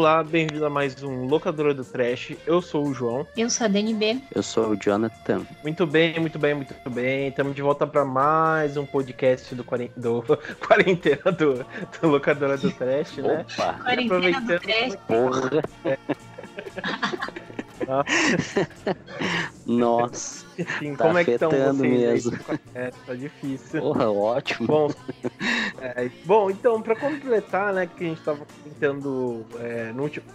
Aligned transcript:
Olá, 0.00 0.24
bem-vindo 0.24 0.64
a 0.64 0.70
mais 0.70 1.02
um 1.02 1.26
Locadora 1.26 1.74
do 1.74 1.84
Trash. 1.84 2.34
Eu 2.46 2.62
sou 2.62 2.86
o 2.86 2.94
João. 2.94 3.26
Eu 3.36 3.50
sou 3.50 3.66
a 3.66 3.68
DNB. 3.68 4.18
Eu 4.34 4.42
sou 4.42 4.70
o 4.70 4.74
Jonathan. 4.74 5.42
Muito 5.62 5.86
bem, 5.86 6.18
muito 6.18 6.38
bem, 6.38 6.54
muito 6.54 6.74
bem. 6.88 7.28
Estamos 7.28 7.54
de 7.54 7.60
volta 7.60 7.86
para 7.86 8.02
mais 8.02 8.78
um 8.78 8.86
podcast 8.86 9.54
do, 9.54 9.62
quarent... 9.62 9.90
do... 9.94 10.24
quarentena 10.66 11.30
do... 11.30 11.66
do 12.00 12.08
Locadora 12.08 12.56
do 12.56 12.70
Trash, 12.70 13.18
né? 13.18 13.44
Opa. 13.46 13.74
Quarentena 13.74 14.40
do 14.40 14.58
Trash. 14.58 14.96
Porra. 15.06 15.62
É. 15.84 15.98
Nossa. 19.66 20.46
Sim, 20.78 20.94
tá 20.94 21.04
como 21.04 21.18
é 21.18 21.24
que 21.24 21.30
estão 21.32 21.50
vocês 21.50 21.74
mesmo. 21.76 22.38
É, 22.74 22.90
tá 23.06 23.14
difícil. 23.14 23.80
Porra, 23.80 24.10
ótimo. 24.10 24.66
Bom, 24.66 24.90
é, 25.80 26.10
bom 26.24 26.50
então, 26.50 26.80
para 26.80 26.96
completar, 26.96 27.72
né, 27.72 27.86
que 27.86 28.04
a 28.04 28.08
gente 28.08 28.22
tava 28.22 28.44
comentando 28.44 29.44
é, 29.58 29.92
no 29.92 30.02
último, 30.04 30.26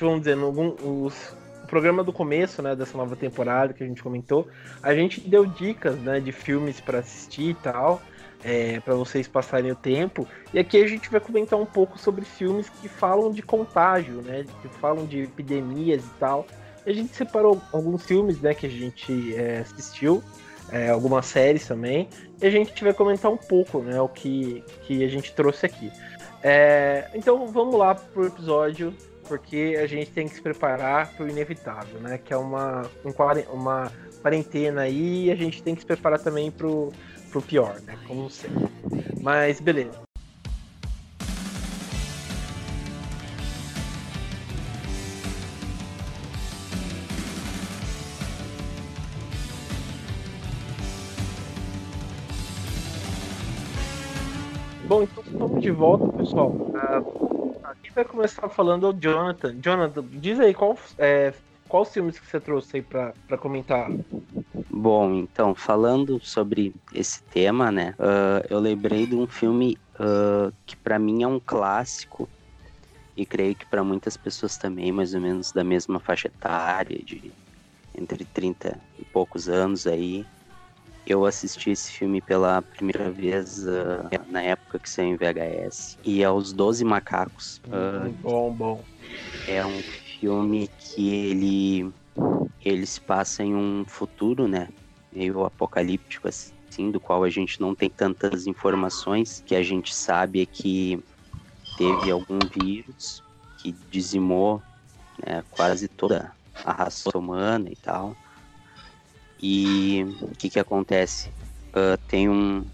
vamos 0.00 0.20
dizer, 0.20 0.36
no, 0.36 0.50
os, 0.50 1.36
o 1.62 1.66
programa 1.66 2.02
do 2.02 2.12
começo, 2.12 2.62
né, 2.62 2.74
dessa 2.74 2.96
nova 2.96 3.16
temporada 3.16 3.72
que 3.72 3.82
a 3.82 3.86
gente 3.86 4.02
comentou, 4.02 4.48
a 4.82 4.94
gente 4.94 5.20
deu 5.20 5.46
dicas, 5.46 5.96
né, 5.98 6.20
de 6.20 6.32
filmes 6.32 6.80
para 6.80 6.98
assistir 6.98 7.50
e 7.50 7.54
tal. 7.54 8.02
É, 8.46 8.78
para 8.80 8.94
vocês 8.94 9.26
passarem 9.26 9.72
o 9.72 9.74
tempo. 9.74 10.28
E 10.52 10.58
aqui 10.58 10.76
a 10.76 10.86
gente 10.86 11.10
vai 11.10 11.18
comentar 11.18 11.58
um 11.58 11.64
pouco 11.64 11.98
sobre 11.98 12.26
filmes 12.26 12.68
que 12.68 12.90
falam 12.90 13.32
de 13.32 13.40
contágio, 13.40 14.20
né? 14.20 14.44
Que 14.60 14.68
falam 14.68 15.06
de 15.06 15.22
epidemias 15.22 16.04
e 16.04 16.10
tal 16.20 16.46
a 16.86 16.92
gente 16.92 17.14
separou 17.14 17.60
alguns 17.72 18.04
filmes, 18.04 18.40
né, 18.40 18.54
que 18.54 18.66
a 18.66 18.70
gente 18.70 19.34
é, 19.34 19.58
assistiu, 19.58 20.22
é, 20.70 20.90
algumas 20.90 21.26
séries 21.26 21.66
também, 21.66 22.08
e 22.40 22.46
a 22.46 22.50
gente 22.50 22.82
vai 22.82 22.92
comentar 22.92 23.30
um 23.30 23.36
pouco, 23.36 23.80
né, 23.80 24.00
o 24.00 24.08
que, 24.08 24.62
que 24.82 25.04
a 25.04 25.08
gente 25.08 25.32
trouxe 25.32 25.66
aqui. 25.66 25.90
É, 26.42 27.08
então 27.14 27.46
vamos 27.46 27.74
lá 27.74 27.94
pro 27.94 28.26
episódio, 28.26 28.94
porque 29.26 29.78
a 29.80 29.86
gente 29.86 30.10
tem 30.10 30.28
que 30.28 30.34
se 30.34 30.42
preparar 30.42 31.12
para 31.14 31.24
o 31.24 31.28
inevitável, 31.28 31.98
né, 32.00 32.18
que 32.18 32.32
é 32.32 32.36
uma, 32.36 32.82
uma 33.50 33.90
quarentena 34.20 34.82
aí, 34.82 35.26
e 35.26 35.30
a 35.30 35.36
gente 35.36 35.62
tem 35.62 35.74
que 35.74 35.80
se 35.80 35.86
preparar 35.86 36.18
também 36.18 36.50
pro, 36.50 36.92
pro 37.30 37.40
pior, 37.40 37.80
né, 37.82 37.98
como 38.06 38.28
sempre. 38.28 38.68
Mas 39.20 39.60
beleza. 39.60 40.03
Bom, 54.86 55.02
então 55.02 55.24
estamos 55.26 55.62
de 55.62 55.70
volta, 55.70 56.06
pessoal. 56.08 56.50
Uh, 56.50 57.56
aqui 57.64 57.90
vai 57.94 58.04
começar 58.04 58.48
falando 58.50 58.88
o 58.88 58.92
Jonathan. 58.92 59.56
Jonathan, 59.60 60.04
diz 60.10 60.38
aí 60.38 60.52
qual, 60.52 60.76
é, 60.98 61.32
quais 61.68 61.90
filmes 61.90 62.18
que 62.18 62.26
você 62.26 62.38
trouxe 62.38 62.76
aí 62.76 62.82
para 62.82 63.38
comentar. 63.38 63.90
Bom, 64.70 65.14
então, 65.14 65.54
falando 65.54 66.20
sobre 66.20 66.74
esse 66.92 67.22
tema, 67.22 67.72
né, 67.72 67.94
uh, 67.98 68.46
eu 68.50 68.60
lembrei 68.60 69.06
de 69.06 69.14
um 69.14 69.26
filme 69.26 69.78
uh, 69.94 70.52
que 70.66 70.76
para 70.76 70.98
mim 70.98 71.22
é 71.22 71.26
um 71.26 71.40
clássico 71.40 72.28
e 73.16 73.24
creio 73.24 73.54
que 73.54 73.64
para 73.64 73.82
muitas 73.82 74.16
pessoas 74.16 74.58
também, 74.58 74.92
mais 74.92 75.14
ou 75.14 75.20
menos 75.20 75.50
da 75.50 75.64
mesma 75.64 75.98
faixa 75.98 76.28
etária, 76.28 76.98
de 77.02 77.32
entre 77.96 78.24
30 78.24 78.78
e 78.98 79.04
poucos 79.04 79.48
anos 79.48 79.86
aí, 79.86 80.26
eu 81.06 81.24
assisti 81.26 81.70
esse 81.70 81.92
filme 81.92 82.20
pela 82.20 82.62
primeira 82.62 83.10
vez 83.10 83.58
uh, 83.66 84.08
na 84.28 84.42
época 84.42 84.78
que 84.78 84.88
saiu 84.88 85.08
em 85.08 85.16
VHS. 85.16 85.98
E 86.04 86.22
é 86.22 86.30
Os 86.30 86.52
Doze 86.52 86.84
Macacos. 86.84 87.60
Uh, 87.66 88.10
bom, 88.20 88.54
bom. 88.54 88.84
É 89.46 89.64
um 89.64 89.82
filme 90.18 90.68
que 90.78 91.10
ele, 91.10 91.92
ele 92.64 92.86
se 92.86 93.00
passa 93.00 93.42
em 93.42 93.54
um 93.54 93.84
futuro, 93.86 94.48
né? 94.48 94.68
Meio 95.12 95.44
apocalíptico, 95.44 96.26
assim, 96.28 96.90
do 96.90 96.98
qual 96.98 97.22
a 97.22 97.30
gente 97.30 97.60
não 97.60 97.74
tem 97.74 97.90
tantas 97.90 98.46
informações. 98.46 99.42
Que 99.44 99.54
a 99.54 99.62
gente 99.62 99.94
sabe 99.94 100.40
é 100.40 100.46
que 100.46 100.98
teve 101.76 102.10
algum 102.10 102.38
vírus 102.54 103.22
que 103.58 103.72
dizimou 103.90 104.62
né, 105.24 105.42
quase 105.50 105.88
toda 105.88 106.34
a 106.64 106.72
raça 106.72 107.16
humana 107.16 107.68
e 107.70 107.76
tal. 107.76 108.16
E 109.46 110.02
o 110.22 110.30
que 110.38 110.48
que 110.48 110.58
acontece? 110.58 111.28
Uh, 111.68 111.98
tem 112.08 112.30
um, 112.30 112.64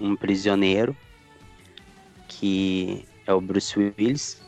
um 0.00 0.14
prisioneiro 0.14 0.96
que 2.28 3.04
é 3.26 3.34
o 3.34 3.40
Bruce 3.40 3.76
Willis, 3.76 4.40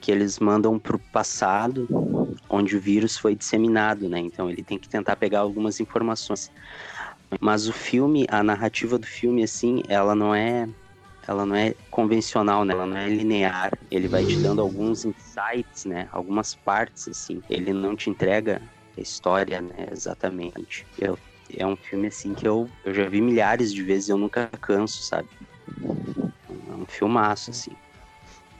que 0.00 0.10
eles 0.10 0.38
mandam 0.38 0.78
para 0.78 0.96
o 0.96 0.98
passado, 0.98 1.86
onde 2.48 2.78
o 2.78 2.80
vírus 2.80 3.18
foi 3.18 3.34
disseminado, 3.34 4.08
né? 4.08 4.20
Então 4.20 4.48
ele 4.48 4.64
tem 4.64 4.78
que 4.78 4.88
tentar 4.88 5.16
pegar 5.16 5.40
algumas 5.40 5.80
informações. 5.80 6.50
Mas 7.42 7.68
o 7.68 7.74
filme, 7.74 8.26
a 8.30 8.42
narrativa 8.42 8.98
do 8.98 9.06
filme, 9.06 9.42
assim, 9.42 9.82
ela 9.86 10.14
não 10.14 10.34
é, 10.34 10.66
ela 11.26 11.44
não 11.44 11.54
é 11.54 11.74
convencional, 11.90 12.64
né? 12.64 12.72
Ela 12.72 12.86
não 12.86 12.96
é 12.96 13.06
linear. 13.06 13.70
Ele 13.90 14.08
vai 14.08 14.24
te 14.24 14.40
dando 14.40 14.62
alguns 14.62 15.04
insights, 15.04 15.84
né? 15.84 16.08
Algumas 16.10 16.54
partes, 16.54 17.06
assim. 17.06 17.42
Ele 17.50 17.74
não 17.74 17.94
te 17.94 18.08
entrega 18.08 18.62
a 18.98 19.02
história, 19.02 19.60
né, 19.60 19.88
exatamente. 19.92 20.86
Eu, 20.98 21.18
é 21.56 21.66
um 21.66 21.76
filme 21.76 22.08
assim 22.08 22.34
que 22.34 22.46
eu, 22.46 22.68
eu 22.84 22.92
já 22.92 23.08
vi 23.08 23.20
milhares 23.20 23.72
de 23.72 23.82
vezes 23.82 24.08
e 24.08 24.12
eu 24.12 24.18
nunca 24.18 24.48
canso, 24.60 25.02
sabe? 25.02 25.28
É 25.80 26.72
um 26.72 26.86
filmaço, 26.86 27.50
assim. 27.50 27.72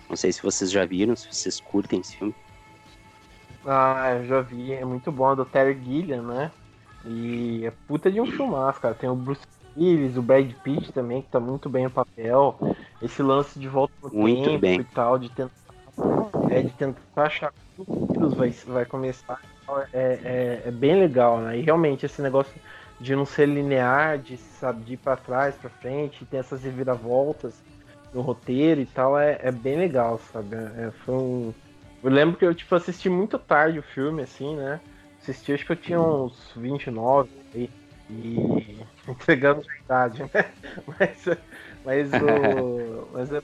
Não 0.09 0.17
sei 0.17 0.33
se 0.33 0.43
vocês 0.43 0.71
já 0.71 0.85
viram, 0.87 1.15
se 1.15 1.29
vocês 1.31 1.61
curtem 1.61 2.01
esse 2.01 2.17
filme. 2.17 2.35
Ah, 3.67 4.15
eu 4.15 4.27
já 4.27 4.41
vi, 4.41 4.73
é 4.73 4.85
muito 4.85 5.13
bom, 5.13 5.33
é 5.33 5.37
do 5.37 5.45
Terry 5.45 5.79
Gilliam, 5.85 6.23
né? 6.23 6.51
E 7.05 7.67
é 7.67 7.73
puta 7.87 8.11
de 8.11 8.21
um 8.21 8.27
filmaço, 8.27 8.81
cara. 8.81 8.95
Tem 8.95 9.11
o 9.11 9.15
Bruce 9.15 9.43
Willis, 9.77 10.17
o 10.17 10.23
Brad 10.23 10.51
Pitt 10.63 10.93
também, 10.93 11.21
que 11.21 11.29
tá 11.29 11.39
muito 11.39 11.69
bem 11.69 11.85
no 11.85 11.91
papel. 11.91 12.59
Esse 13.03 13.23
lance 13.23 13.59
de 13.59 13.69
volta 13.69 13.93
no 14.03 14.11
muito 14.11 14.45
tempo 14.45 14.61
bem. 14.61 14.81
e 14.81 14.85
tal, 14.85 15.19
de 15.19 15.29
tentar, 15.29 15.53
é, 16.51 16.63
de 16.63 16.71
tentar 16.71 17.01
achar 17.17 17.53
como 17.77 18.03
o 18.03 18.07
vírus 18.07 18.35
vai, 18.35 18.51
vai 18.51 18.87
começar 18.87 19.41
é, 19.93 20.19
é, 20.25 20.63
é, 20.67 20.71
bem 20.71 20.99
legal, 20.99 21.39
né? 21.41 21.59
E 21.59 21.63
realmente 21.63 22.07
esse 22.07 22.23
negócio 22.23 22.55
de 23.01 23.15
não 23.15 23.25
ser 23.25 23.47
linear, 23.47 24.19
de, 24.19 24.37
sabe, 24.37 24.85
de 24.85 24.95
ir 24.95 24.97
pra 24.97 25.17
trás, 25.17 25.55
pra 25.57 25.71
frente, 25.71 26.25
ter 26.27 26.39
essas 26.39 26.63
reviravoltas 26.63 27.63
no 28.13 28.23
roteiro 28.23 28.81
e 28.81 28.87
tal, 28.87 29.19
é, 29.19 29.39
é 29.43 29.53
bem 29.53 29.79
legal, 29.79 30.19
sabe? 30.33 30.57
É, 30.57 30.91
foi 31.05 31.15
um... 31.15 31.55
Eu 32.03 32.11
lembro 32.11 32.37
que 32.37 32.45
eu 32.45 32.55
tipo, 32.55 32.75
assisti 32.75 33.09
muito 33.09 33.39
tarde 33.39 33.79
o 33.79 33.83
filme, 33.83 34.23
assim, 34.23 34.57
né? 34.57 34.81
Assisti, 35.21 35.53
acho 35.53 35.67
que 35.67 35.73
eu 35.73 35.77
tinha 35.77 36.01
uns 36.01 36.53
29 36.57 37.29
aí, 37.55 37.71
e 38.09 38.79
entregando 39.09 39.63
a 39.69 39.85
idade, 39.85 40.23
né? 40.23 40.53
Mas, 40.99 41.39
mas, 41.85 42.13
o, 42.23 43.09
mas 43.13 43.33
é 43.33 43.43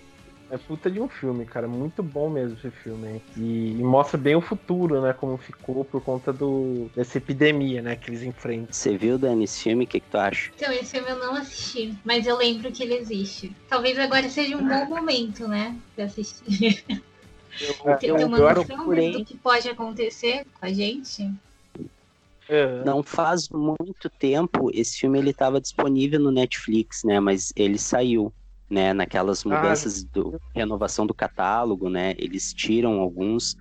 é 0.51 0.59
puta 0.59 0.91
de 0.91 1.01
um 1.01 1.09
filme, 1.09 1.45
cara. 1.45 1.67
Muito 1.67 2.03
bom 2.03 2.29
mesmo 2.29 2.57
esse 2.59 2.71
filme. 2.71 3.09
Hein? 3.09 3.23
E, 3.37 3.71
e, 3.71 3.83
mostra 3.83 4.19
bem 4.19 4.37
o 4.37 4.41
futuro, 4.41 5.01
né? 5.01 5.13
Como 5.13 5.37
ficou 5.37 5.85
por 5.85 6.03
conta 6.03 6.33
do, 6.33 6.91
dessa 6.95 7.19
epidemia, 7.19 7.83
né? 7.83 7.97
Que 7.97 8.11
eles 8.11 8.23
enfrentam. 8.23 8.73
Você 8.73 8.97
viu, 8.97 9.19
Dani, 9.19 9.45
esse 9.45 9.63
filme? 9.63 9.85
O 9.85 9.89
que, 9.89 10.01
que 10.01 10.11
tu 10.11 10.19
acha? 10.19 10.51
Então, 10.55 10.73
esse 10.73 10.93
filme 10.93 11.11
eu 11.11 11.19
não 11.19 11.35
assisti, 11.35 11.97
mas 12.05 12.27
eu 12.27 12.37
lembro 12.37 12.71
que 12.71 12.83
ele 12.83 12.95
existe. 12.95 13.55
Talvez 13.69 13.99
agora 13.99 14.29
seja 14.29 14.57
um 14.57 14.67
bom 14.67 14.85
momento, 14.95 15.49
né? 15.49 15.77
Pra 15.95 16.05
assistir. 16.05 16.85
Eu, 17.61 17.97
tem 17.97 18.11
uma 18.11 18.27
noção 18.27 18.65
do 18.65 19.25
que 19.25 19.37
pode 19.37 19.69
acontecer 19.69 20.45
com 20.59 20.67
a 20.67 20.73
gente. 20.73 21.31
Não 22.85 23.03
faz 23.03 23.49
muito 23.49 24.11
tempo 24.11 24.71
esse 24.73 24.99
filme 24.99 25.19
ele 25.19 25.31
estava 25.31 25.61
disponível 25.61 26.21
no 26.21 26.31
Netflix, 26.31 27.03
né? 27.03 27.19
Mas 27.19 27.53
ele 27.57 27.79
saiu 27.79 28.33
né, 28.75 28.93
naquelas 28.93 29.45
mudanças 29.45 30.03
ah, 30.05 30.09
do 30.13 30.41
renovação 30.53 31.07
do 31.07 31.15
catálogo, 31.15 31.89
né, 31.89 32.13
eles 32.19 32.53
tiram 32.53 32.99
alguns, 32.99 33.57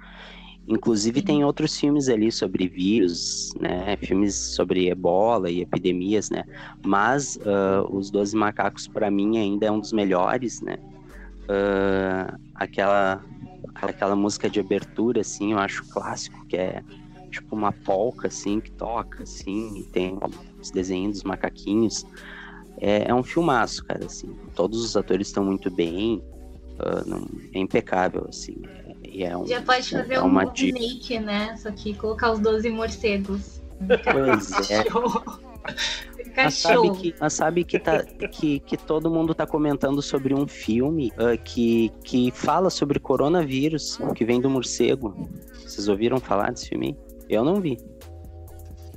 inclusive 0.68 1.22
tem 1.22 1.46
outros 1.46 1.80
filmes 1.80 2.10
ali 2.10 2.32
sobre 2.32 2.68
vírus, 2.68 3.54
né, 3.62 3.96
filmes 3.98 4.34
sobre 4.34 4.90
ebola 4.90 5.52
e 5.52 5.62
epidemias, 5.62 6.32
né, 6.32 6.44
mas 6.84 7.36
uh, 7.36 7.96
os 7.96 8.10
Doze 8.10 8.36
Macacos 8.36 8.88
para 8.88 9.12
mim 9.12 9.38
ainda 9.38 9.68
é 9.68 9.72
um 9.72 9.80
dos 9.80 9.94
melhores, 9.94 10.62
né, 10.62 10.78
uh, 11.44 12.40
aquela 12.56 13.24
aquela 13.76 14.16
música 14.16 14.50
de 14.50 14.60
abertura 14.60 15.22
assim, 15.22 15.52
eu 15.52 15.60
acho 15.60 15.88
clássico 15.90 16.46
que 16.48 16.58
é 16.58 16.84
tipo 17.30 17.56
uma 17.56 17.72
polca 17.72 18.28
assim 18.28 18.60
que 18.60 18.72
toca 18.72 19.24
assim 19.24 19.80
e 19.80 19.84
tem 19.84 20.18
os 20.60 20.72
desenhos 20.72 21.14
dos 21.14 21.24
macaquinhos 21.24 22.06
é, 22.80 23.10
é 23.10 23.14
um 23.14 23.24
filmaço, 23.24 23.84
cara, 23.86 24.06
assim. 24.06 24.36
Todos 24.56 24.84
os 24.84 24.96
atores 24.96 25.28
estão 25.28 25.44
muito 25.44 25.70
bem, 25.70 26.22
uh, 26.80 27.08
não, 27.08 27.28
é 27.54 27.60
impecável, 27.60 28.26
assim. 28.30 28.56
É, 29.04 29.24
é 29.24 29.38
um, 29.38 29.46
Já 29.46 29.62
pode 29.62 29.90
fazer 29.90 30.16
é 30.16 30.22
um 30.22 30.36
remake, 30.38 31.20
né? 31.20 31.56
Só 31.58 31.72
que 31.72 31.94
colocar 31.94 32.32
os 32.32 32.40
12 32.40 32.70
morcegos. 32.70 33.62
Pois 33.88 34.72
é. 34.72 34.84
mas 36.36 36.56
sabe 36.56 36.92
que, 36.92 37.16
mas 37.20 37.34
sabe 37.34 37.64
que, 37.64 37.80
tá, 37.80 38.04
que, 38.04 38.60
que 38.60 38.78
todo 38.78 39.10
mundo 39.10 39.34
tá 39.34 39.46
comentando 39.46 40.02
sobre 40.02 40.34
um 40.34 40.48
filme 40.48 41.12
uh, 41.14 41.42
que, 41.44 41.92
que 42.04 42.32
fala 42.32 42.70
sobre 42.70 43.00
coronavírus, 43.00 43.98
que 44.16 44.26
vem 44.26 44.42
do 44.42 44.50
morcego. 44.50 45.30
Vocês 45.54 45.88
ouviram 45.88 46.20
falar 46.20 46.52
desse 46.52 46.70
filme? 46.70 46.98
Eu 47.30 47.44
não 47.44 47.62
vi. 47.62 47.78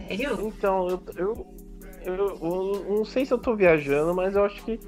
Sério? 0.09 0.47
Então, 0.47 0.89
eu, 0.89 1.03
eu, 1.17 1.47
eu, 2.07 2.39
eu, 2.41 2.97
não 2.97 3.05
sei 3.05 3.27
se 3.27 3.33
eu 3.33 3.39
tô 3.39 3.55
viajando, 3.55 4.15
mas 4.15 4.37
eu 4.37 4.45
acho 4.45 4.65
que, 4.65 4.79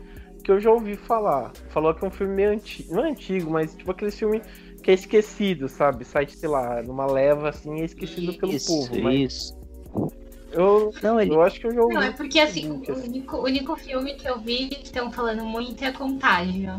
que 0.43 0.51
eu 0.51 0.61
já 0.61 0.71
ouvi 0.71 0.97
falar. 0.97 1.53
Falou 1.71 1.95
que 1.95 2.05
é 2.05 2.09
um 2.09 2.11
filme 2.11 2.35
meio 2.35 2.51
antigo, 2.51 2.95
não 2.95 3.05
é 3.05 3.11
antigo, 3.11 3.51
mas 3.51 3.75
tipo 3.75 3.91
aquele 3.91 4.11
filme 4.11 4.41
que 4.83 4.91
é 4.91 4.95
esquecido, 4.95 5.69
sabe? 5.69 6.05
Sai, 6.05 6.29
sei 6.29 6.49
lá, 6.49 6.83
numa 6.83 7.07
leva 7.07 7.49
assim, 7.49 7.81
é 7.81 7.85
esquecido 7.85 8.35
pelo 8.35 8.53
isso, 8.53 8.69
povo. 8.69 9.03
Mas... 9.03 9.33
Isso. 9.33 9.59
Eu, 10.51 10.93
não, 11.03 11.21
ele... 11.21 11.35
eu 11.35 11.43
acho 11.43 11.61
que 11.61 11.67
eu 11.67 11.75
já 11.75 11.83
ouvi. 11.83 11.95
Não, 11.95 12.03
é 12.03 12.11
porque 12.11 12.41
assim, 12.41 12.71
o 12.71 12.75
único, 12.75 13.37
o 13.37 13.45
único 13.45 13.77
filme 13.77 14.15
que 14.15 14.27
eu 14.27 14.39
vi 14.39 14.69
que 14.69 14.85
estão 14.85 15.13
falando 15.13 15.45
muito 15.45 15.85
é 15.85 15.93
Contágio. 15.93 16.75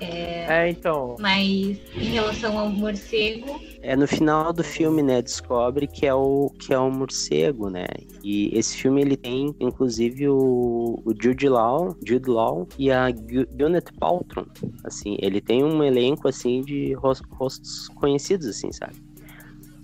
É, 0.00 0.46
é, 0.48 0.70
então. 0.70 1.16
Mas 1.18 1.78
em 1.94 2.04
relação 2.12 2.58
ao 2.58 2.70
morcego. 2.70 3.60
É 3.82 3.94
no 3.94 4.06
final 4.06 4.52
do 4.52 4.64
filme, 4.64 5.02
né? 5.02 5.20
Descobre 5.20 5.86
que 5.86 6.06
é 6.06 6.14
o 6.14 6.50
que 6.58 6.72
é 6.72 6.78
o 6.78 6.90
morcego, 6.90 7.68
né? 7.68 7.86
E 8.22 8.56
esse 8.56 8.76
filme 8.76 9.02
ele 9.02 9.16
tem, 9.16 9.54
inclusive, 9.60 10.28
o, 10.28 11.02
o 11.04 11.14
Jude 11.20 11.48
Law, 11.48 11.96
Jude 12.04 12.30
Law 12.30 12.66
e 12.78 12.90
a 12.90 13.10
Gwyneth 13.10 13.92
Paltrow. 13.98 14.46
Assim, 14.84 15.16
ele 15.20 15.40
tem 15.40 15.62
um 15.62 15.82
elenco 15.82 16.28
assim 16.28 16.62
de 16.62 16.94
rostos 16.94 17.88
conhecidos, 17.88 18.46
assim, 18.46 18.72
sabe? 18.72 18.96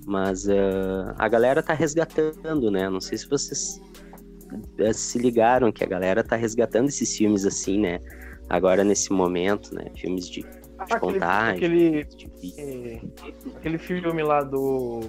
Mas 0.06 0.46
uh, 0.46 1.12
a 1.18 1.28
galera 1.28 1.62
tá 1.62 1.74
resgatando, 1.74 2.70
né? 2.70 2.88
Não 2.88 3.00
sei 3.00 3.18
se 3.18 3.28
vocês 3.28 3.80
uh, 4.78 4.94
se 4.94 5.18
ligaram 5.18 5.72
que 5.72 5.82
a 5.82 5.86
galera 5.86 6.22
tá 6.22 6.36
resgatando 6.36 6.88
esses 6.88 7.16
filmes 7.16 7.44
assim, 7.44 7.80
né? 7.80 7.98
Agora 8.48 8.84
nesse 8.84 9.12
momento, 9.12 9.74
né? 9.74 9.86
Filmes 9.96 10.28
de, 10.28 10.42
de 10.42 11.00
contagem. 11.00 11.56
Aquele, 11.56 12.04
de... 12.04 13.00
aquele 13.56 13.78
filme 13.78 14.22
lá 14.22 14.42
do. 14.42 15.00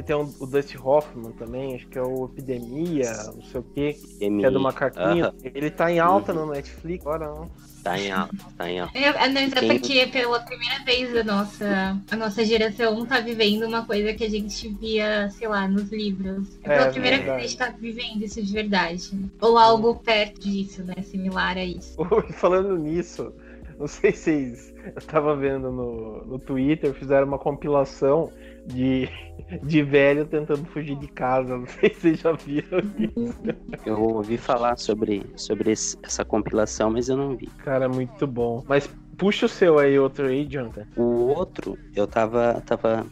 Que 0.00 0.06
tem 0.06 0.16
um, 0.16 0.32
o 0.40 0.46
Dusty 0.46 0.78
Hoffman 0.78 1.30
também, 1.32 1.74
acho 1.74 1.86
que 1.88 1.98
é 1.98 2.02
o 2.02 2.24
Epidemia, 2.24 3.12
não 3.34 3.42
sei 3.42 3.60
o 3.60 3.62
quê, 3.62 3.88
Epidemia. 3.90 4.40
que 4.40 4.46
é 4.46 4.50
do 4.50 4.58
macaquinho. 4.60 5.26
Uh 5.26 5.32
-huh. 5.32 5.50
Ele 5.54 5.70
tá 5.70 5.92
em 5.92 5.98
alta 5.98 6.32
uhum. 6.32 6.46
no 6.46 6.52
Netflix, 6.52 7.06
agora 7.06 7.26
não. 7.26 7.50
Tá 7.84 7.98
em 7.98 8.10
alta, 8.10 8.36
tá 8.56 8.70
em 8.70 8.80
alta. 8.80 8.98
É, 8.98 9.28
mas 9.28 9.52
é 9.52 9.66
porque 9.66 10.06
pela 10.06 10.40
primeira 10.40 10.82
vez 10.84 11.14
a 11.14 11.22
nossa, 11.22 12.00
a 12.10 12.16
nossa 12.16 12.42
geração 12.46 13.04
tá 13.04 13.20
vivendo 13.20 13.66
uma 13.66 13.84
coisa 13.84 14.14
que 14.14 14.24
a 14.24 14.30
gente 14.30 14.68
via, 14.68 15.28
sei 15.30 15.48
lá, 15.48 15.68
nos 15.68 15.92
livros. 15.92 16.48
É 16.62 16.68
pela 16.68 16.86
é, 16.86 16.90
primeira 16.92 17.16
vez 17.18 17.26
que 17.28 17.30
a 17.30 17.40
gente 17.40 17.56
tá 17.58 17.74
vivendo 17.78 18.22
isso 18.22 18.42
de 18.42 18.52
verdade. 18.54 19.10
Ou 19.38 19.58
algo 19.58 19.96
perto 19.96 20.40
disso, 20.40 20.82
né? 20.82 20.94
Similar 21.02 21.58
a 21.58 21.64
isso. 21.64 21.98
Falando 22.32 22.78
nisso, 22.78 23.34
não 23.78 23.86
sei 23.86 24.12
se 24.12 24.22
vocês 24.24 24.74
estavam 24.96 25.36
vendo 25.36 25.70
no, 25.70 26.24
no 26.24 26.38
Twitter, 26.38 26.94
fizeram 26.94 27.26
uma 27.26 27.38
compilação 27.38 28.30
de, 28.66 29.08
de 29.62 29.82
velho 29.82 30.24
tentando 30.26 30.64
fugir 30.66 30.96
de 30.96 31.08
casa. 31.08 31.56
Não 31.56 31.66
sei 31.66 31.90
se 31.90 32.00
vocês 32.00 32.20
já 32.20 32.32
viram 32.32 32.78
isso. 32.98 33.42
Eu 33.86 34.02
ouvi 34.02 34.36
falar 34.36 34.78
sobre, 34.78 35.24
sobre 35.36 35.72
esse, 35.72 35.96
essa 36.02 36.24
compilação, 36.24 36.90
mas 36.90 37.08
eu 37.08 37.16
não 37.16 37.36
vi. 37.36 37.46
Cara, 37.64 37.88
muito 37.88 38.26
bom. 38.26 38.64
Mas 38.68 38.88
puxa 39.16 39.46
o 39.46 39.48
seu 39.48 39.78
aí, 39.78 39.98
outro 39.98 40.26
aí, 40.26 40.46
Jonathan. 40.46 40.86
O 40.96 41.28
outro, 41.28 41.78
eu 41.94 42.06
tava. 42.06 42.62
tava 42.66 43.06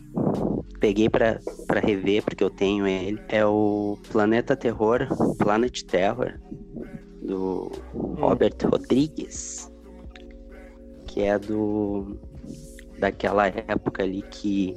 peguei 0.80 1.08
para 1.08 1.40
rever, 1.84 2.22
porque 2.22 2.42
eu 2.42 2.50
tenho 2.50 2.86
ele. 2.86 3.20
É 3.28 3.44
o 3.44 3.98
Planeta 4.10 4.56
Terror, 4.56 5.06
Planet 5.36 5.82
Terror, 5.82 6.38
do 7.22 7.70
hum. 7.94 8.14
Robert 8.14 8.56
Rodrigues. 8.64 9.70
Que 11.06 11.22
é 11.22 11.38
do. 11.38 12.18
Daquela 12.98 13.46
época 13.46 14.02
ali 14.02 14.22
que 14.22 14.74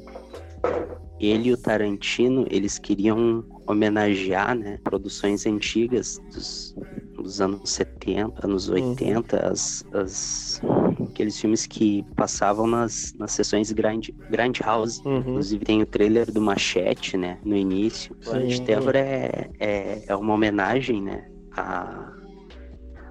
ele 1.21 1.49
e 1.49 1.53
o 1.53 1.57
Tarantino, 1.57 2.47
eles 2.49 2.79
queriam 2.79 3.45
homenagear, 3.67 4.55
né, 4.57 4.79
produções 4.83 5.45
antigas 5.45 6.19
dos, 6.31 6.75
dos 7.13 7.39
anos 7.39 7.69
70, 7.69 8.45
anos 8.45 8.69
80, 8.69 9.35
uhum. 9.35 9.51
as, 9.51 9.85
as, 9.93 10.61
aqueles 11.09 11.39
filmes 11.39 11.67
que 11.67 12.03
passavam 12.15 12.65
nas, 12.65 13.13
nas 13.19 13.33
sessões 13.33 13.71
Grand, 13.71 14.01
Grand 14.31 14.53
House. 14.63 14.99
Uhum. 15.05 15.19
Inclusive 15.19 15.63
tem 15.63 15.81
o 15.83 15.85
trailer 15.85 16.31
do 16.31 16.41
Machete, 16.41 17.15
né, 17.15 17.37
no 17.45 17.55
início. 17.55 18.13
O 18.13 18.31
Planet 18.31 18.59
Terror 18.61 18.95
é, 18.95 19.49
é, 19.59 20.03
é 20.07 20.15
uma 20.15 20.33
homenagem, 20.33 21.03
né, 21.03 21.29
a, 21.55 22.13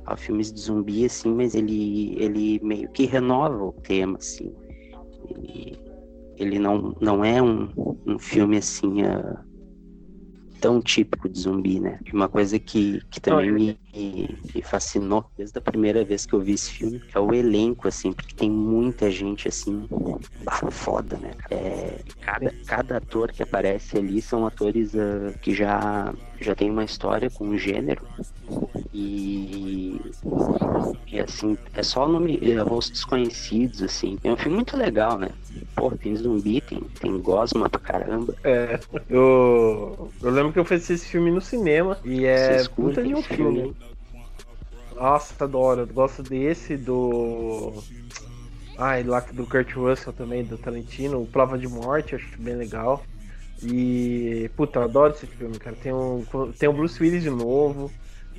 a 0.04 0.16
filmes 0.16 0.52
de 0.52 0.60
zumbi, 0.60 1.04
assim, 1.04 1.32
mas 1.32 1.54
ele, 1.54 2.16
ele 2.18 2.60
meio 2.60 2.88
que 2.90 3.06
renova 3.06 3.64
o 3.64 3.72
tema, 3.72 4.18
assim. 4.18 4.52
Ele, 6.40 6.58
não, 6.58 6.96
não 7.00 7.22
é 7.22 7.42
um, 7.42 7.68
um 8.06 8.18
filme 8.18 8.56
assim 8.56 9.02
uh, 9.02 9.38
tão 10.58 10.80
típico 10.80 11.28
de 11.28 11.38
zumbi, 11.38 11.78
né? 11.78 12.00
Uma 12.14 12.30
coisa 12.30 12.58
que, 12.58 13.02
que 13.10 13.20
também 13.20 13.52
me, 13.52 13.80
me, 13.94 14.62
fascinou 14.62 15.24
desde 15.36 15.58
a 15.58 15.60
primeira 15.60 16.04
vez 16.04 16.24
que 16.24 16.34
eu 16.34 16.40
vi 16.40 16.52
esse 16.52 16.70
filme 16.70 17.00
é 17.12 17.18
o 17.18 17.32
elenco, 17.34 17.88
assim, 17.88 18.12
porque 18.12 18.34
tem 18.34 18.50
muita 18.50 19.10
gente 19.10 19.48
assim, 19.48 19.88
foda, 20.70 21.16
né? 21.16 21.32
É, 21.50 22.00
cada, 22.20 22.54
cada 22.66 22.96
ator 22.98 23.32
que 23.32 23.42
aparece 23.42 23.98
ali 23.98 24.20
são 24.20 24.46
atores 24.46 24.94
uh, 24.94 25.36
que 25.40 25.54
já, 25.54 26.12
já 26.40 26.54
tem 26.54 26.70
uma 26.70 26.84
história 26.84 27.28
com 27.30 27.48
o 27.48 27.58
gênero 27.58 28.06
e, 28.92 30.00
e 31.06 31.20
assim, 31.20 31.56
é 31.74 31.82
só 31.82 32.08
nome, 32.08 32.38
é, 32.42 32.58
rostos 32.58 33.04
conhecidos, 33.04 33.82
assim. 33.82 34.18
É 34.24 34.32
um 34.32 34.36
filme 34.36 34.56
muito 34.56 34.76
legal, 34.76 35.18
né? 35.18 35.28
Pô, 35.74 35.90
tem 35.90 36.14
zumbi, 36.16 36.60
tem, 36.60 36.80
tem 37.00 37.18
gosma 37.18 37.68
pra 37.68 37.80
caramba. 37.80 38.34
É, 38.42 38.78
eu, 39.08 40.10
eu 40.22 40.30
lembro 40.30 40.52
que 40.52 40.58
eu 40.58 40.64
fiz 40.64 40.88
esse 40.90 41.06
filme 41.06 41.30
no 41.30 41.40
cinema 41.40 41.98
e 42.04 42.24
é 42.26 42.64
puta 42.64 43.02
de 43.02 43.14
um 43.14 43.22
filme. 43.22 43.60
filme. 43.60 43.76
Nossa, 45.00 45.44
adoro. 45.44 45.80
Eu 45.80 45.86
gosto 45.86 46.22
desse, 46.22 46.76
do. 46.76 47.82
Ai, 48.76 49.02
lá 49.02 49.20
do 49.20 49.46
Kurt 49.46 49.72
Russell 49.72 50.12
também, 50.12 50.44
do 50.44 50.58
Tarantino, 50.58 51.22
o 51.22 51.26
Prova 51.26 51.56
de 51.56 51.66
Morte, 51.66 52.14
acho 52.14 52.38
bem 52.38 52.54
legal. 52.54 53.02
E. 53.62 54.50
Puta, 54.54 54.84
adoro 54.84 55.14
esse 55.14 55.26
filme, 55.26 55.58
cara. 55.58 55.74
Tem, 55.74 55.90
um, 55.90 56.22
tem 56.58 56.68
o 56.68 56.72
Bruce 56.74 57.02
Willis 57.02 57.22
de 57.22 57.30
novo. 57.30 57.90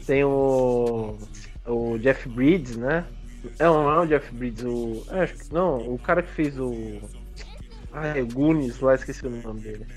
Tem 0.06 0.24
o. 0.24 1.18
O 1.66 1.98
Jeff 1.98 2.30
Bridges, 2.30 2.78
né? 2.78 3.08
É, 3.58 3.64
não 3.64 3.90
é 3.90 4.00
o 4.00 4.06
Jeff 4.06 4.32
Bridges, 4.32 4.64
o. 4.64 5.04
É, 5.10 5.22
acho 5.22 5.34
que. 5.34 5.52
Não, 5.52 5.80
o 5.92 5.98
cara 5.98 6.22
que 6.22 6.32
fez 6.32 6.60
o. 6.60 7.02
Ai, 7.92 8.22
o 8.22 8.28
Goonies, 8.28 8.80
lá 8.80 8.94
esqueci 8.94 9.26
o 9.26 9.32
nome 9.32 9.62
dele. 9.62 9.88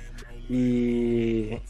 E. 0.49 1.61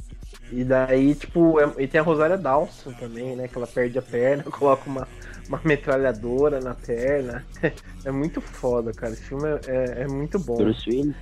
E 0.51 0.65
daí, 0.65 1.15
tipo, 1.15 1.59
é, 1.61 1.83
e 1.83 1.89
tem 1.89 2.01
a 2.01 2.05
Rosária 2.05 2.39
Dawson 2.39 2.93
também, 2.95 3.35
né? 3.37 3.49
Que 3.49 3.57
ela 3.57 3.67
perde 3.67 3.99
a 3.99 4.03
perna, 4.03 4.45
coloca 4.51 4.89
uma, 4.89 5.09
uma 5.49 5.61
metralhadora 5.65 6.61
na 6.61 6.75
perna. 6.75 7.45
É 8.05 8.13
muito 8.13 8.39
foda, 8.39 8.93
cara. 8.93 9.15
Esse 9.15 9.23
filme 9.23 9.49
é, 9.49 9.61
é, 9.67 10.03
é 10.03 10.07
muito 10.07 10.39
bom. 10.39 10.59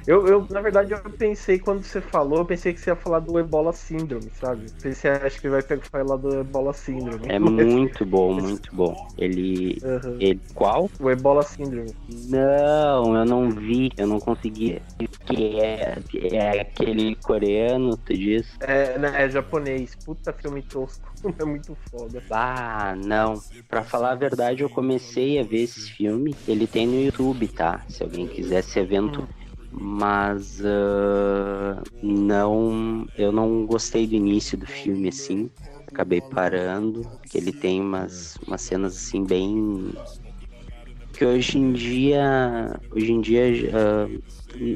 Eu, 0.05 0.27
eu, 0.27 0.47
na 0.51 0.61
verdade, 0.61 0.93
eu 0.93 0.99
pensei, 0.99 1.57
quando 1.57 1.85
você 1.85 2.01
falou, 2.01 2.39
eu 2.39 2.45
pensei 2.45 2.73
que 2.73 2.81
você 2.81 2.91
ia 2.91 2.97
falar 2.97 3.21
do 3.21 3.39
Ebola 3.39 3.73
Syndrome, 3.73 4.29
sabe? 4.35 4.67
Você 4.81 5.09
acha 5.09 5.41
que 5.41 5.49
vai 5.49 5.63
pegar 5.63 5.83
falar 5.85 6.17
do 6.17 6.41
Ebola 6.41 6.73
Syndrome. 6.73 7.25
É 7.29 7.39
muito 7.39 8.05
bom, 8.05 8.35
muito 8.35 8.75
bom. 8.75 9.09
Ele. 9.17 9.79
Uhum. 9.83 10.17
ele. 10.19 10.41
Qual? 10.55 10.91
O 10.99 11.09
Ebola 11.09 11.45
Syndrome. 11.45 11.95
Não, 12.29 13.17
eu 13.17 13.25
não 13.25 13.51
vi, 13.51 13.93
eu 13.97 14.09
não 14.09 14.19
consegui. 14.19 14.83
Que 15.27 15.61
é, 15.61 15.99
é 16.33 16.61
aquele 16.63 17.15
coreano, 17.17 17.97
tu 17.97 18.13
diz? 18.13 18.57
É, 18.59 18.99
né, 18.99 19.25
é 19.25 19.31
japonês. 19.31 19.95
Puta 20.05 20.33
filme 20.33 20.63
tosco. 20.63 21.13
É 21.39 21.45
muito 21.45 21.77
foda. 21.89 22.21
Ah, 22.33 22.95
não. 22.97 23.41
Pra 23.69 23.85
falar 23.85 24.12
a 24.13 24.15
verdade, 24.15 24.63
eu 24.63 24.69
comecei 24.69 25.39
a 25.39 25.43
ver 25.43 25.63
esse 25.63 25.91
filme. 25.91 26.35
Ele 26.47 26.67
tem 26.67 26.87
no 26.87 27.01
YouTube, 27.01 27.49
tá? 27.49 27.83
Se 27.89 28.03
alguém 28.03 28.27
quiser 28.27 28.61
esse 28.61 28.79
evento. 28.79 29.27
Mas 29.71 30.61
uh, 30.61 31.83
não, 32.03 33.07
eu 33.17 33.33
não 33.33 33.65
gostei 33.65 34.07
do 34.07 34.15
início 34.15 34.57
do 34.59 34.67
filme 34.67 35.09
assim. 35.09 35.51
Acabei 35.89 36.21
parando, 36.21 37.09
que 37.31 37.39
ele 37.39 37.53
tem 37.53 37.81
umas, 37.81 38.37
umas 38.47 38.61
cenas 38.61 38.95
assim 38.95 39.25
bem 39.25 39.93
que 41.13 41.27
hoje 41.27 41.59
em 41.59 41.73
dia, 41.73 42.81
hoje 42.91 43.13
em 43.13 43.21
dia, 43.21 43.45
uh, 43.71 44.23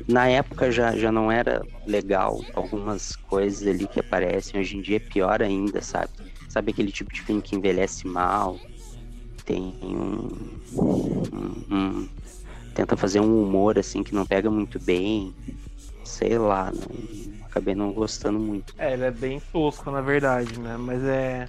na 0.07 0.29
época 0.29 0.71
já, 0.71 0.95
já 0.97 1.11
não 1.11 1.33
era 1.33 1.63
legal 1.87 2.41
algumas 2.55 3.17
coisas 3.17 3.67
ali 3.67 3.87
que 3.87 3.99
aparecem. 3.99 4.61
Hoje 4.61 4.77
em 4.77 4.81
dia 4.81 4.97
é 4.97 5.01
pior 5.01 5.43
ainda, 5.43 5.81
sabe? 5.81 6.11
Sabe 6.49 6.73
aquele 6.73 6.93
tipo 6.93 7.13
de 7.13 7.23
filme 7.23 7.43
que 7.43 7.57
envelhece 7.57 8.07
mal? 8.07 8.59
Tem 9.47 9.73
um, 9.83 10.29
um, 10.75 11.75
um 11.75 12.09
tenta 12.75 12.97
fazer 12.97 13.21
um 13.21 13.43
humor 13.43 13.79
assim 13.79 14.03
que 14.03 14.15
não 14.15 14.27
pega 14.27 14.51
muito 14.51 14.79
bem. 14.79 15.33
sei 16.05 16.37
lá, 16.37 16.71
acabei 17.47 17.75
não 17.75 17.93
gostando 17.93 18.39
muito. 18.39 18.75
É, 18.77 18.93
ele 18.93 19.05
é 19.05 19.11
bem 19.11 19.41
tosco, 19.53 19.91
na 19.91 20.03
verdade, 20.03 20.59
né? 20.61 20.77
Mas 20.77 21.03
é. 21.03 21.49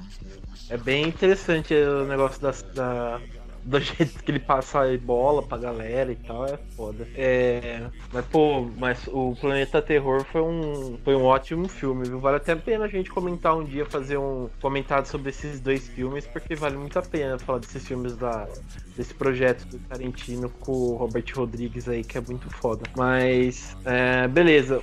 É 0.69 0.77
bem 0.77 1.07
interessante 1.07 1.73
o 1.73 2.05
negócio 2.05 2.41
da, 2.41 2.51
da 2.73 3.21
do 3.67 3.79
jeito 3.81 4.23
que 4.23 4.31
ele 4.31 4.39
passa 4.39 4.81
a 4.81 4.97
bola 4.97 5.43
pra 5.43 5.57
galera 5.57 6.11
e 6.11 6.15
tal, 6.15 6.45
é 6.45 6.57
foda. 6.75 7.05
É, 7.15 7.85
mas, 8.13 8.25
pô, 8.25 8.61
mas 8.77 9.07
o 9.07 9.35
Planeta 9.39 9.81
Terror 9.81 10.23
foi 10.23 10.41
um, 10.41 10.97
foi 11.03 11.15
um 11.15 11.23
ótimo 11.23 11.67
filme, 11.67 12.07
viu? 12.07 12.19
Vale 12.19 12.37
até 12.37 12.53
a 12.53 12.57
pena 12.57 12.85
a 12.85 12.87
gente 12.87 13.09
comentar 13.09 13.55
um 13.57 13.63
dia, 13.63 13.85
fazer 13.85 14.17
um 14.17 14.49
comentário 14.61 15.05
sobre 15.05 15.31
esses 15.31 15.59
dois 15.59 15.85
filmes, 15.89 16.25
porque 16.25 16.55
vale 16.55 16.77
muito 16.77 16.97
a 16.97 17.01
pena 17.01 17.37
falar 17.37 17.59
desses 17.59 17.85
filmes 17.85 18.15
da, 18.15 18.47
desse 18.95 19.13
projeto 19.13 19.65
do 19.65 19.77
Tarantino 19.79 20.49
com 20.49 20.71
o 20.71 20.95
Robert 20.95 21.25
Rodrigues 21.35 21.89
aí, 21.89 22.03
que 22.03 22.17
é 22.17 22.21
muito 22.21 22.49
foda. 22.49 22.83
Mas, 22.95 23.75
é, 23.83 24.27
beleza. 24.29 24.79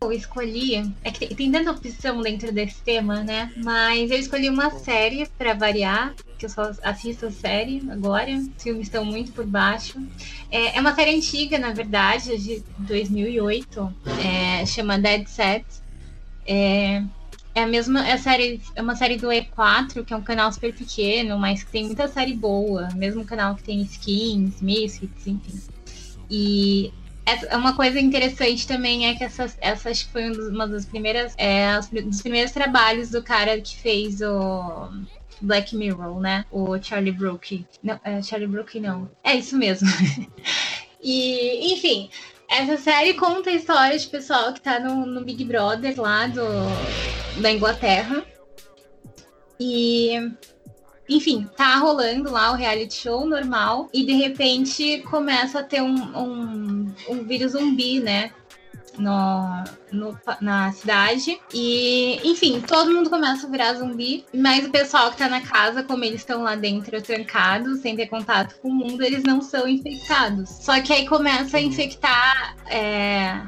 Eu 0.00 0.12
escolhi. 0.12 0.92
É 1.02 1.10
que 1.10 1.34
tem, 1.34 1.50
tanta 1.50 1.70
opção 1.70 2.20
dentro 2.20 2.52
desse 2.52 2.80
tema, 2.82 3.22
né? 3.22 3.52
Mas 3.56 4.10
eu 4.10 4.18
escolhi 4.18 4.48
uma 4.48 4.70
série 4.70 5.26
para 5.38 5.54
variar, 5.54 6.14
que 6.38 6.46
eu 6.46 6.50
só 6.50 6.70
assisto 6.82 7.26
a 7.26 7.30
série 7.30 7.82
agora. 7.90 8.30
Os 8.30 8.62
filmes 8.62 8.86
estão 8.86 9.04
muito 9.04 9.32
por 9.32 9.46
baixo. 9.46 10.00
É, 10.50 10.76
é 10.76 10.80
uma 10.80 10.94
série 10.94 11.16
antiga, 11.16 11.58
na 11.58 11.72
verdade, 11.72 12.36
de 12.38 12.62
2008. 12.78 13.94
É, 14.24 14.66
chama 14.66 14.98
Dead 14.98 15.26
Set. 15.26 15.64
É, 16.46 17.02
é 17.54 17.62
a 17.62 17.66
mesma 17.66 18.06
é, 18.06 18.18
série, 18.18 18.60
é 18.74 18.82
uma 18.82 18.94
série 18.94 19.16
do 19.16 19.28
E4, 19.28 20.04
que 20.04 20.12
é 20.12 20.16
um 20.16 20.22
canal 20.22 20.52
super 20.52 20.74
pequeno, 20.74 21.38
mas 21.38 21.64
que 21.64 21.70
tem 21.70 21.86
muita 21.86 22.06
série 22.06 22.34
boa. 22.34 22.88
Mesmo 22.94 23.24
canal 23.24 23.54
que 23.54 23.62
tem 23.62 23.80
skins, 23.82 24.60
misfits, 24.60 25.26
enfim. 25.26 25.60
E 26.30 26.92
é 27.26 27.56
uma 27.56 27.74
coisa 27.74 27.98
interessante 27.98 28.66
também 28.68 29.08
é 29.08 29.14
que 29.16 29.24
essas, 29.24 29.58
essas 29.60 30.02
foi 30.02 30.30
uma 30.30 30.66
das 30.68 30.86
primeiras, 30.86 31.34
é, 31.36 31.78
dos 32.02 32.22
primeiros 32.22 32.52
trabalhos 32.52 33.10
do 33.10 33.22
cara 33.22 33.60
que 33.60 33.76
fez 33.76 34.20
o 34.20 34.88
Black 35.40 35.74
Mirror, 35.76 36.20
né? 36.20 36.44
O 36.52 36.80
Charlie 36.80 37.12
Brooke. 37.12 37.66
Não, 37.82 38.00
é 38.04 38.22
Charlie 38.22 38.48
Brooke 38.48 38.78
não. 38.78 39.10
É 39.24 39.34
isso 39.34 39.56
mesmo. 39.56 39.88
e, 41.02 41.72
enfim, 41.72 42.08
essa 42.48 42.76
série 42.76 43.14
conta 43.14 43.50
a 43.50 43.54
história 43.54 43.98
de 43.98 44.06
pessoal 44.06 44.52
que 44.52 44.60
tá 44.60 44.78
no, 44.78 45.04
no 45.04 45.24
Big 45.24 45.44
Brother 45.44 46.00
lá 46.00 46.28
do, 46.28 47.40
da 47.40 47.50
Inglaterra. 47.50 48.24
E 49.58 50.30
enfim, 51.08 51.48
tá 51.56 51.76
rolando 51.76 52.30
lá 52.30 52.50
o 52.50 52.54
reality 52.54 52.94
show 52.94 53.26
normal 53.26 53.88
e 53.92 54.04
de 54.04 54.12
repente 54.12 55.02
começa 55.10 55.60
a 55.60 55.62
ter 55.62 55.80
um, 55.80 55.94
um, 55.94 56.94
um 57.08 57.24
vírus 57.24 57.52
zumbi, 57.52 58.00
né? 58.00 58.32
No, 58.98 59.62
no, 59.92 60.18
na 60.40 60.72
cidade. 60.72 61.38
E, 61.52 62.18
enfim, 62.24 62.62
todo 62.62 62.90
mundo 62.90 63.10
começa 63.10 63.46
a 63.46 63.50
virar 63.50 63.74
zumbi. 63.74 64.24
Mas 64.34 64.64
o 64.66 64.70
pessoal 64.70 65.10
que 65.10 65.18
tá 65.18 65.28
na 65.28 65.42
casa, 65.42 65.82
como 65.82 66.02
eles 66.02 66.22
estão 66.22 66.42
lá 66.42 66.54
dentro 66.56 67.00
trancados, 67.02 67.80
sem 67.80 67.94
ter 67.94 68.06
contato 68.06 68.58
com 68.60 68.68
o 68.68 68.74
mundo, 68.74 69.02
eles 69.02 69.22
não 69.22 69.42
são 69.42 69.68
infectados. 69.68 70.48
Só 70.48 70.80
que 70.80 70.94
aí 70.94 71.06
começa 71.06 71.58
a 71.58 71.60
infectar. 71.60 72.56
É, 72.68 73.42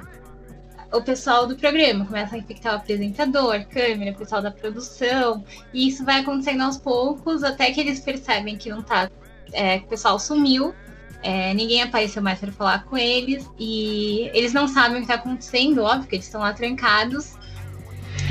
o 0.93 1.03
pessoal 1.03 1.47
do 1.47 1.57
programa, 1.57 2.07
começa 2.07 2.35
a 2.35 2.39
infectar 2.39 2.73
o 2.73 2.77
apresentador, 2.77 3.65
câmera, 3.67 4.13
o 4.13 4.15
pessoal 4.15 4.41
da 4.41 4.51
produção, 4.51 5.45
e 5.73 5.89
isso 5.89 6.05
vai 6.05 6.21
acontecendo 6.21 6.63
aos 6.63 6.79
poucos, 6.79 7.45
até 7.45 7.71
que 7.71 7.81
eles 7.81 8.01
percebem 8.01 8.57
que 8.57 8.71
não 8.71 8.83
tá. 8.83 9.11
É, 9.53 9.77
o 9.77 9.87
pessoal 9.87 10.19
sumiu, 10.19 10.75
é, 11.23 11.53
ninguém 11.53 11.83
apareceu 11.83 12.23
mais 12.23 12.39
para 12.39 12.53
falar 12.53 12.85
com 12.85 12.97
eles, 12.97 13.49
e 13.59 14.31
eles 14.33 14.53
não 14.53 14.67
sabem 14.67 14.93
o 14.93 14.95
que 14.97 15.13
está 15.13 15.15
acontecendo, 15.15 15.83
óbvio, 15.83 16.09
que 16.09 16.17
eles 16.17 16.27
estão 16.27 16.41
lá 16.41 16.53
trancados. 16.55 17.35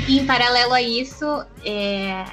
E 0.08 0.18
em 0.18 0.26
paralelo 0.26 0.74
a 0.74 0.82
isso, 0.82 1.24
é, 1.64 2.24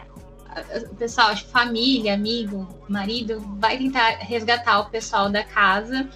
o 0.89 0.95
pessoal, 0.95 1.35
família, 1.37 2.13
amigo, 2.13 2.67
marido, 2.87 3.39
vai 3.59 3.77
tentar 3.77 4.17
resgatar 4.21 4.79
o 4.79 4.89
pessoal 4.89 5.29
da 5.29 5.43
casa 5.43 6.09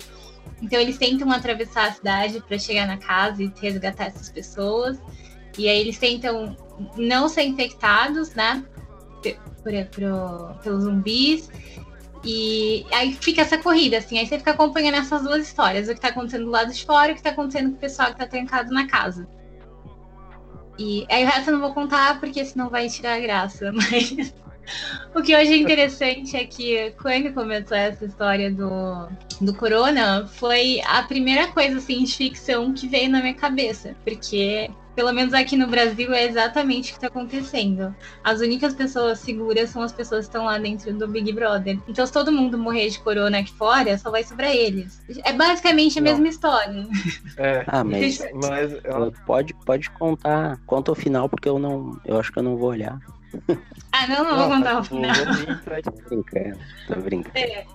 então 0.62 0.80
eles 0.80 0.98
tentam 0.98 1.32
atravessar 1.32 1.88
a 1.88 1.92
cidade 1.94 2.42
para 2.42 2.58
chegar 2.58 2.88
na 2.88 2.98
casa 2.98 3.44
e 3.44 3.52
resgatar 3.62 4.06
essas 4.06 4.30
pessoas. 4.30 5.00
E 5.58 5.68
aí 5.68 5.80
eles 5.80 5.98
tentam 5.98 6.56
não 6.98 7.28
ser 7.28 7.44
infectados, 7.44 8.34
né? 8.34 8.64
Por, 9.22 9.74
por, 9.86 10.60
pelos 10.64 10.84
zumbis. 10.84 11.50
E 12.24 12.86
aí 12.92 13.14
fica 13.14 13.42
essa 13.42 13.58
corrida, 13.58 13.98
assim. 13.98 14.18
Aí 14.18 14.28
você 14.28 14.38
fica 14.38 14.52
acompanhando 14.52 14.96
essas 14.96 15.24
duas 15.24 15.48
histórias: 15.48 15.88
o 15.88 15.94
que 15.94 16.02
tá 16.02 16.10
acontecendo 16.10 16.46
do 16.46 16.52
lado 16.52 16.72
de 16.72 16.86
fora 16.86 17.10
e 17.10 17.14
o 17.14 17.16
que 17.16 17.24
tá 17.24 17.30
acontecendo 17.30 17.72
com 17.72 17.78
o 17.78 17.80
pessoal 17.80 18.12
que 18.12 18.18
tá 18.18 18.28
trancado 18.28 18.74
na 18.74 18.88
casa. 18.88 19.28
E 20.78 21.06
aí 21.10 21.24
o 21.24 21.28
resto 21.28 21.50
eu 21.50 21.54
não 21.54 21.62
vou 21.62 21.74
contar, 21.74 22.20
porque 22.20 22.44
senão 22.44 22.70
vai 22.70 22.88
tirar 22.90 23.16
a 23.16 23.20
graça. 23.20 23.72
Mas 23.76 24.34
o 25.16 25.22
que 25.22 25.32
eu 25.32 25.38
achei 25.38 25.62
interessante 25.62 26.36
é 26.36 26.46
que 26.46 26.92
quando 27.02 27.34
começou 27.34 27.78
essa 27.78 28.06
história 28.06 28.52
do, 28.52 29.08
do 29.42 29.54
Corona, 29.54 30.28
foi 30.28 30.82
a 30.86 31.04
primeira 31.04 31.48
coisa 31.48 31.78
assim, 31.78 32.04
de 32.04 32.16
ficção 32.16 32.74
que 32.74 32.88
veio 32.88 33.10
na 33.10 33.22
minha 33.22 33.34
cabeça. 33.34 33.96
Porque 34.04 34.70
pelo 35.00 35.14
menos 35.14 35.34
aqui 35.34 35.56
no 35.56 35.66
Brasil, 35.66 36.14
é 36.14 36.26
exatamente 36.26 36.90
o 36.90 36.92
que 36.92 36.98
está 36.98 37.08
acontecendo. 37.08 37.96
As 38.22 38.42
únicas 38.42 38.74
pessoas 38.74 39.20
seguras 39.20 39.70
são 39.70 39.82
as 39.82 39.94
pessoas 39.94 40.26
que 40.26 40.30
estão 40.30 40.44
lá 40.44 40.58
dentro 40.58 40.94
do 40.94 41.08
Big 41.08 41.32
Brother. 41.32 41.80
Então, 41.88 42.06
se 42.06 42.12
todo 42.12 42.34
mundo 42.34 42.58
morrer 42.58 42.90
de 42.90 43.00
corona 43.00 43.40
aqui 43.40 43.54
fora, 43.54 43.98
só 43.98 44.12
vai 44.12 44.26
sobrar 44.26 44.54
eles. 44.54 45.02
É 45.24 45.32
basicamente 45.32 46.00
a 46.00 46.02
Não. 46.02 46.12
mesma 46.12 46.28
história. 46.28 46.86
É, 47.38 47.64
ah, 47.68 47.82
mas, 47.86 48.20
mas 48.34 48.74
pode, 49.26 49.54
pode 49.66 49.90
contar. 49.92 50.60
Conta 50.66 50.92
o 50.92 50.96
final, 50.96 51.30
porque 51.30 51.48
eu 51.48 51.58
não. 51.58 51.98
Eu 52.04 52.20
acho 52.20 52.34
que 52.34 52.40
eu 52.40 52.44
não 52.44 52.58
vou 52.58 52.70
olhar. 52.70 53.00
Ah, 53.92 54.08
não, 54.08 54.24
não, 54.24 54.38
vou 54.38 54.48
contar 54.50 54.80
o 54.80 54.84
final. 54.84 55.16
Tô 55.84 55.92
brincando, 56.10 56.60
tô 56.88 56.96
brincando. 57.02 57.38
É. 57.38 57.66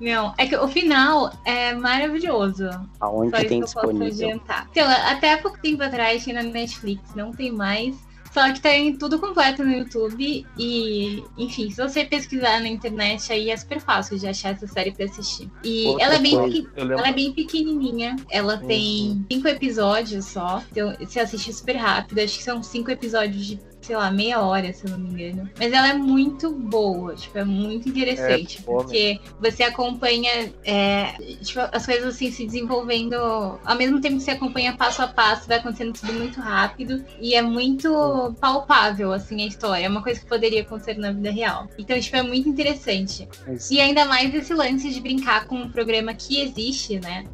Não, 0.00 0.32
é 0.38 0.46
que 0.46 0.56
o 0.56 0.68
final 0.68 1.32
é 1.44 1.74
maravilhoso. 1.74 2.68
Aonde 3.00 3.36
Só 3.36 3.44
tem 3.44 3.60
disponível? 3.60 4.30
Então, 4.70 4.88
até 4.88 5.32
há 5.32 5.38
pouco 5.38 5.60
tempo 5.60 5.82
atrás 5.82 6.22
tinha 6.22 6.40
na 6.40 6.48
Netflix, 6.48 7.14
não 7.14 7.32
tem 7.32 7.50
mais. 7.50 7.96
Só 8.32 8.52
que 8.52 8.60
tem 8.60 8.96
tudo 8.96 9.18
completo 9.18 9.64
no 9.64 9.72
YouTube. 9.72 10.46
E, 10.56 11.24
enfim, 11.36 11.70
se 11.70 11.76
você 11.76 12.04
pesquisar 12.04 12.60
na 12.60 12.68
internet 12.68 13.32
aí 13.32 13.50
é 13.50 13.56
super 13.56 13.80
fácil 13.80 14.18
de 14.18 14.26
achar 14.26 14.50
essa 14.50 14.66
série 14.66 14.92
pra 14.92 15.06
assistir. 15.06 15.50
E 15.64 15.86
ela 16.00 16.14
é, 16.14 16.18
bem, 16.18 16.36
ela 16.76 17.08
é 17.08 17.12
bem 17.12 17.32
pequenininha. 17.32 18.16
Ela 18.30 18.60
uhum. 18.60 18.66
tem 18.66 19.26
cinco 19.32 19.48
episódios 19.48 20.26
só. 20.26 20.62
Então 20.70 20.94
você 21.00 21.20
assiste 21.20 21.52
super 21.52 21.76
rápido. 21.76 22.20
Acho 22.20 22.38
que 22.38 22.44
são 22.44 22.62
cinco 22.62 22.90
episódios 22.90 23.44
de 23.44 23.60
sei 23.80 23.96
lá, 23.96 24.10
meia 24.10 24.40
hora, 24.40 24.72
se 24.72 24.84
eu 24.86 24.90
não 24.90 24.98
me 24.98 25.10
engano. 25.10 25.48
Mas 25.58 25.72
ela 25.72 25.88
é 25.88 25.94
muito 25.94 26.50
boa, 26.50 27.14
tipo, 27.14 27.38
é 27.38 27.44
muito 27.44 27.88
interessante. 27.88 28.58
É, 28.58 28.62
porque 28.62 29.20
você 29.40 29.62
acompanha 29.62 30.52
é, 30.64 31.12
tipo, 31.42 31.60
as 31.72 31.86
coisas 31.86 32.14
assim 32.14 32.30
se 32.30 32.44
desenvolvendo 32.44 33.14
ao 33.14 33.76
mesmo 33.76 34.00
tempo 34.00 34.16
que 34.16 34.22
você 34.22 34.32
acompanha 34.32 34.76
passo 34.76 35.02
a 35.02 35.08
passo, 35.08 35.48
vai 35.48 35.58
acontecendo 35.58 35.92
tudo 35.92 36.12
muito 36.12 36.40
rápido. 36.40 37.04
E 37.20 37.34
é 37.34 37.42
muito 37.42 38.34
palpável, 38.40 39.12
assim, 39.12 39.42
a 39.42 39.46
história. 39.46 39.86
É 39.86 39.88
uma 39.88 40.02
coisa 40.02 40.20
que 40.20 40.26
poderia 40.26 40.62
acontecer 40.62 40.98
na 40.98 41.12
vida 41.12 41.30
real. 41.30 41.68
Então, 41.78 41.98
tipo, 41.98 42.16
é 42.16 42.22
muito 42.22 42.48
interessante. 42.48 43.28
Mas... 43.46 43.70
E 43.70 43.80
ainda 43.80 44.04
mais 44.04 44.34
esse 44.34 44.52
lance 44.52 44.90
de 44.90 45.00
brincar 45.00 45.46
com 45.46 45.56
um 45.56 45.70
programa 45.70 46.14
que 46.14 46.40
existe, 46.40 47.00
né? 47.00 47.24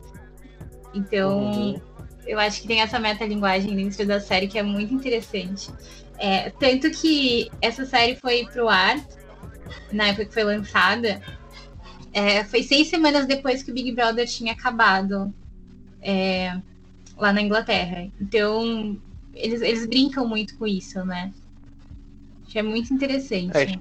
Então. 0.95 1.53
Uhum 1.53 1.95
eu 2.27 2.39
acho 2.39 2.63
que 2.63 2.69
tem 2.69 2.81
essa 2.81 2.99
metalinguagem 2.99 3.75
dentro 3.77 4.07
da 4.07 4.21
série 4.21 4.49
que 4.49 4.59
é 4.59 4.63
muito 4.63 4.95
interessante. 4.95 5.71
É, 6.19 6.51
tanto 6.51 6.91
que 6.91 7.51
essa 7.61 7.85
série 7.85 8.17
foi 8.17 8.47
pro 8.53 8.69
ar, 8.69 8.97
na 9.93 10.09
época 10.09 10.27
que 10.27 10.35
foi 10.35 10.45
lançada, 10.45 11.21
é, 12.13 12.45
foi 12.45 12.63
seis 12.63 12.89
semanas 12.89 13.27
depois 13.27 13.63
que 13.63 13.71
o 13.71 13.75
Big 13.75 13.91
Brother 13.93 14.27
tinha 14.27 14.53
acabado 14.53 15.35
é, 16.01 16.57
lá 17.17 17.33
na 17.33 17.43
Inglaterra. 17.43 18.09
Então, 18.21 18.99
eles, 19.35 19.61
eles 19.63 19.87
brincam 19.87 20.27
muito 20.27 20.57
com 20.57 20.67
isso, 20.67 21.05
né? 21.05 21.33
Que 22.49 22.59
é 22.59 22.63
muito 22.63 22.95
interessante. 22.95 23.81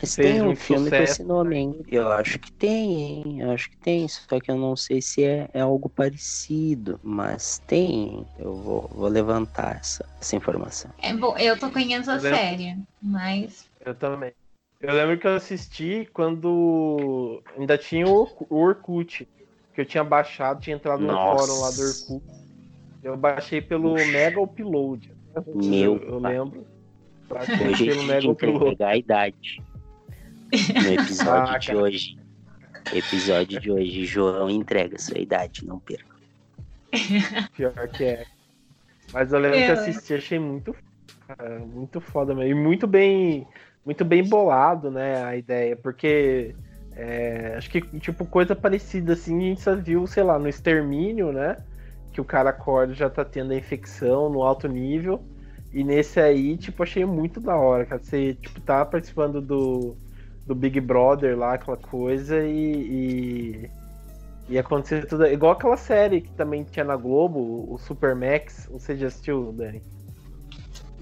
Mas 0.00 0.14
tem 0.14 0.42
um 0.42 0.56
filme 0.56 0.84
sucesso. 0.84 0.96
com 0.96 1.12
esse 1.12 1.22
nome, 1.24 1.56
hein? 1.56 1.82
Eu 1.88 2.10
acho 2.10 2.38
que 2.38 2.50
tem, 2.52 3.02
hein? 3.02 3.40
Eu 3.40 3.50
acho 3.50 3.70
que 3.70 3.76
tem, 3.76 4.08
só 4.08 4.40
que 4.40 4.50
eu 4.50 4.56
não 4.56 4.74
sei 4.74 5.02
se 5.02 5.22
é, 5.24 5.48
é 5.52 5.60
algo 5.60 5.88
parecido, 5.88 6.98
mas 7.02 7.60
tem. 7.66 8.26
Eu 8.38 8.54
vou, 8.54 8.88
vou 8.88 9.08
levantar 9.08 9.76
essa, 9.76 10.08
essa 10.20 10.36
informação. 10.36 10.90
É 11.02 11.12
bom, 11.12 11.36
eu 11.36 11.58
tô 11.58 11.70
conhecendo 11.70 12.10
a 12.10 12.14
eu 12.14 12.20
série, 12.20 12.64
lembro... 12.64 12.86
mas. 13.02 13.68
Eu 13.84 13.94
também. 13.94 14.32
Eu 14.80 14.94
lembro 14.94 15.18
que 15.18 15.26
eu 15.26 15.34
assisti 15.34 16.08
quando 16.14 17.42
ainda 17.56 17.76
tinha 17.76 18.08
o, 18.08 18.26
o 18.48 18.56
Orkut, 18.56 19.28
que 19.74 19.80
eu 19.80 19.84
tinha 19.84 20.02
baixado, 20.02 20.60
tinha 20.60 20.76
entrado 20.76 21.00
no 21.00 21.08
Nossa. 21.08 21.46
fórum 21.46 21.60
lá 21.60 21.70
do 21.70 21.82
Orkut. 21.82 22.24
Eu 23.02 23.16
baixei 23.16 23.60
pelo 23.60 23.94
Mega 24.06 24.40
Upload. 24.40 25.12
Meu 25.54 25.96
eu, 25.96 26.08
eu 26.08 26.18
lembro. 26.18 26.66
Hoje 27.30 27.90
a 27.90 28.20
gente 28.20 28.26
entregar 28.26 28.88
a 28.88 28.96
idade. 28.96 29.62
No 30.52 30.92
episódio 30.92 31.54
ah, 31.54 31.58
de 31.58 31.74
hoje. 31.74 32.18
Episódio 32.92 33.60
de 33.60 33.70
hoje, 33.70 34.04
João 34.04 34.50
entrega 34.50 34.98
sua 34.98 35.18
idade, 35.18 35.64
não 35.64 35.78
perca. 35.78 36.16
Pior 37.56 37.88
que 37.88 38.04
é. 38.04 38.24
Mas 39.12 39.32
eu 39.32 39.38
lembro 39.38 39.58
eu... 39.58 39.66
que 39.66 39.72
assisti, 39.72 40.14
achei 40.14 40.38
muito, 40.38 40.74
muito 41.72 42.00
foda 42.00 42.34
mesmo. 42.34 42.50
E 42.50 42.54
muito 42.54 42.86
bem, 42.86 43.46
muito 43.84 44.04
bem 44.04 44.28
bolado, 44.28 44.90
né, 44.90 45.22
a 45.24 45.36
ideia, 45.36 45.76
porque 45.76 46.54
é, 46.96 47.54
acho 47.56 47.70
que, 47.70 47.80
tipo, 48.00 48.26
coisa 48.26 48.56
parecida 48.56 49.12
assim, 49.12 49.36
a 49.36 49.40
gente 49.40 49.60
só 49.60 49.76
viu, 49.76 50.06
sei 50.06 50.22
lá, 50.22 50.38
no 50.38 50.48
Extermínio, 50.48 51.32
né? 51.32 51.56
Que 52.12 52.20
o 52.20 52.24
cara 52.24 52.50
acorda 52.50 52.92
já 52.92 53.08
tá 53.08 53.24
tendo 53.24 53.52
a 53.52 53.56
infecção 53.56 54.28
no 54.28 54.42
alto 54.42 54.66
nível. 54.66 55.22
E 55.72 55.84
nesse 55.84 56.18
aí, 56.18 56.56
tipo, 56.56 56.82
achei 56.82 57.04
muito 57.04 57.40
da 57.40 57.56
hora, 57.56 57.86
cara. 57.86 58.02
Você, 58.02 58.34
tipo, 58.34 58.60
tá 58.60 58.84
participando 58.84 59.40
do, 59.40 59.96
do 60.46 60.54
Big 60.54 60.80
Brother 60.80 61.38
lá, 61.38 61.54
aquela 61.54 61.76
coisa, 61.76 62.44
e, 62.44 62.72
e, 62.72 63.70
e 64.48 64.58
acontecer 64.58 65.06
tudo. 65.06 65.26
Igual 65.26 65.52
aquela 65.52 65.76
série 65.76 66.22
que 66.22 66.30
também 66.32 66.64
tinha 66.64 66.84
na 66.84 66.96
Globo, 66.96 67.66
o 67.72 67.78
Super 67.78 68.14
Max. 68.14 68.68
Você 68.72 68.96
já 68.96 69.08
assistiu, 69.08 69.52
Dani? 69.52 69.82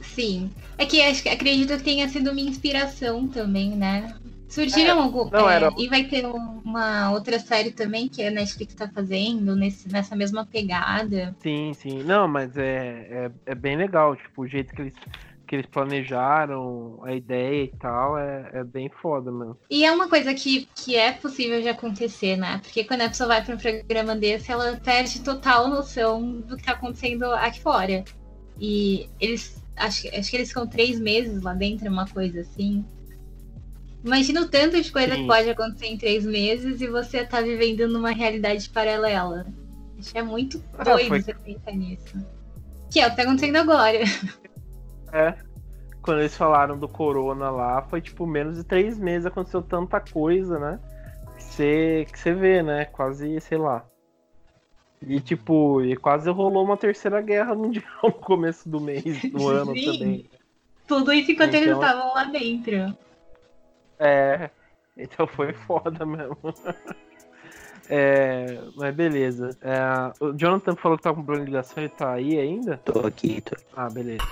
Sim. 0.03 0.51
É 0.77 0.85
que 0.85 1.01
acho, 1.01 1.29
acredito 1.29 1.77
que 1.77 1.83
tenha 1.85 2.09
sido 2.09 2.31
uma 2.31 2.41
inspiração 2.41 3.27
também, 3.29 3.71
né? 3.77 4.15
Surgiram 4.49 4.99
é, 4.99 5.03
algum. 5.03 5.29
Não, 5.31 5.49
é, 5.49 5.57
era... 5.57 5.75
E 5.77 5.89
vai 5.89 6.05
ter 6.05 6.25
uma 6.25 7.11
outra 7.13 7.39
série 7.39 7.71
também 7.71 8.09
que 8.09 8.23
a 8.23 8.31
Netflix 8.31 8.75
tá 8.75 8.89
fazendo 8.89 9.55
nesse, 9.55 9.91
nessa 9.93 10.17
mesma 10.17 10.47
pegada. 10.47 11.37
Sim, 11.41 11.73
sim. 11.75 12.03
Não, 12.03 12.27
mas 12.27 12.57
é, 12.57 13.07
é, 13.11 13.31
é 13.47 13.55
bem 13.55 13.77
legal, 13.77 14.17
tipo, 14.17 14.43
o 14.43 14.47
jeito 14.47 14.75
que 14.75 14.83
eles 14.83 14.95
que 15.49 15.57
eles 15.57 15.67
planejaram, 15.67 17.01
a 17.03 17.15
ideia 17.15 17.65
e 17.65 17.69
tal, 17.79 18.19
é, 18.19 18.51
é 18.53 18.65
bem 18.65 18.91
foda, 18.91 19.33
mano. 19.33 19.59
E 19.71 19.85
é 19.85 19.91
uma 19.91 20.09
coisa 20.09 20.35
que, 20.35 20.69
que 20.75 20.95
é 20.95 21.11
possível 21.11 21.61
de 21.63 21.69
acontecer, 21.69 22.37
né? 22.37 22.61
Porque 22.63 22.85
quando 22.85 23.01
a 23.01 23.09
pessoa 23.09 23.29
vai 23.29 23.45
para 23.45 23.55
um 23.55 23.59
programa 23.59 24.15
desse, 24.15 24.53
ela 24.53 24.77
perde 24.77 25.21
total 25.23 25.69
noção 25.69 26.41
do 26.41 26.57
que 26.57 26.65
tá 26.65 26.73
acontecendo 26.73 27.25
aqui 27.33 27.61
fora. 27.61 28.05
E 28.61 29.09
eles. 29.19 29.65
Acho, 29.77 30.09
acho 30.09 30.31
que 30.31 30.37
eles 30.37 30.49
ficam 30.49 30.67
três 30.67 31.01
meses 31.01 31.43
lá 31.43 31.55
dentro, 31.55 31.89
uma 31.89 32.07
coisa 32.07 32.41
assim. 32.41 32.85
Imagina 34.05 34.43
o 34.43 34.49
tanto 34.49 34.81
de 34.81 34.93
coisa 34.93 35.15
Sim. 35.15 35.23
que 35.23 35.27
pode 35.27 35.51
acontecer 35.51 35.87
em 35.87 35.97
três 35.97 36.27
meses 36.27 36.81
e 36.81 36.89
você 36.89 37.25
tá 37.25 37.41
vivendo 37.41 37.89
numa 37.89 38.11
realidade 38.11 38.69
paralela. 38.69 39.47
Acho 39.99 40.13
que 40.13 40.19
é 40.19 40.23
muito 40.23 40.63
ah, 40.77 40.85
doido 40.85 41.05
ah, 41.05 41.09
foi... 41.09 41.23
você 41.23 41.35
pensar 41.35 41.73
nisso. 41.73 42.27
Que 42.91 43.01
é 43.01 43.07
o 43.07 43.11
que 43.11 43.17
tá 43.17 43.23
acontecendo 43.23 43.57
agora. 43.57 43.99
É. 45.13 45.35
Quando 46.03 46.21
eles 46.21 46.37
falaram 46.37 46.79
do 46.79 46.89
corona 46.89 47.51
lá, 47.51 47.83
foi 47.83 48.01
tipo 48.01 48.27
menos 48.27 48.57
de 48.57 48.65
três 48.65 48.99
meses, 48.99 49.27
aconteceu 49.27 49.63
tanta 49.63 50.01
coisa, 50.01 50.59
né? 50.59 50.81
Que 51.37 51.43
você, 51.43 52.07
que 52.11 52.19
você 52.19 52.33
vê, 52.33 52.63
né? 52.63 52.85
Quase, 52.87 53.41
sei 53.41 53.59
lá. 53.59 53.85
E 55.03 55.21
tipo, 55.21 55.83
e 55.83 55.97
quase 55.97 56.29
rolou 56.31 56.65
uma 56.65 56.77
terceira 56.77 57.21
guerra 57.21 57.55
mundial 57.55 57.85
no 58.03 58.13
começo 58.13 58.69
do 58.69 58.81
mês, 58.81 59.05
do 59.31 59.47
ano 59.49 59.75
Sim. 59.75 59.85
também. 59.85 60.31
Tudo 60.87 61.13
isso 61.13 61.31
enquanto 61.33 61.55
então, 61.55 61.61
eles 61.61 61.75
estavam 61.75 62.15
lá 62.15 62.25
dentro. 62.25 62.97
É, 63.99 64.51
então 64.97 65.27
foi 65.27 65.53
foda 65.53 66.05
mesmo. 66.07 66.37
É, 67.89 68.59
mas 68.77 68.95
beleza. 68.95 69.57
É, 69.63 70.13
o 70.23 70.33
Jonathan 70.35 70.77
falou 70.77 70.99
que 70.99 71.05
tá 71.05 71.11
com 71.11 71.23
problema 71.25 71.45
de 71.45 71.51
ligação, 71.51 71.83
ele 71.83 71.89
tá 71.89 72.13
aí 72.13 72.39
ainda? 72.39 72.77
Tô 72.79 73.07
aqui, 73.07 73.41
tô. 73.41 73.57
Ah, 73.75 73.89
beleza. 73.89 74.23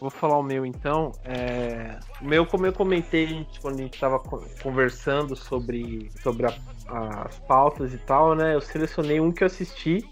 Vou 0.00 0.10
falar 0.10 0.38
o 0.38 0.42
meu 0.42 0.66
então. 0.66 1.12
É... 1.24 1.98
O 2.20 2.24
meu, 2.24 2.44
como 2.46 2.66
eu 2.66 2.72
comentei 2.72 3.46
quando 3.62 3.80
a 3.80 3.82
gente 3.82 3.94
estava 3.94 4.18
conversando 4.62 5.34
sobre, 5.34 6.10
sobre 6.22 6.46
a, 6.46 7.22
as 7.24 7.38
pautas 7.40 7.94
e 7.94 7.98
tal, 7.98 8.34
né? 8.34 8.54
Eu 8.54 8.60
selecionei 8.60 9.20
um 9.20 9.32
que 9.32 9.42
eu 9.42 9.46
assisti 9.46 10.04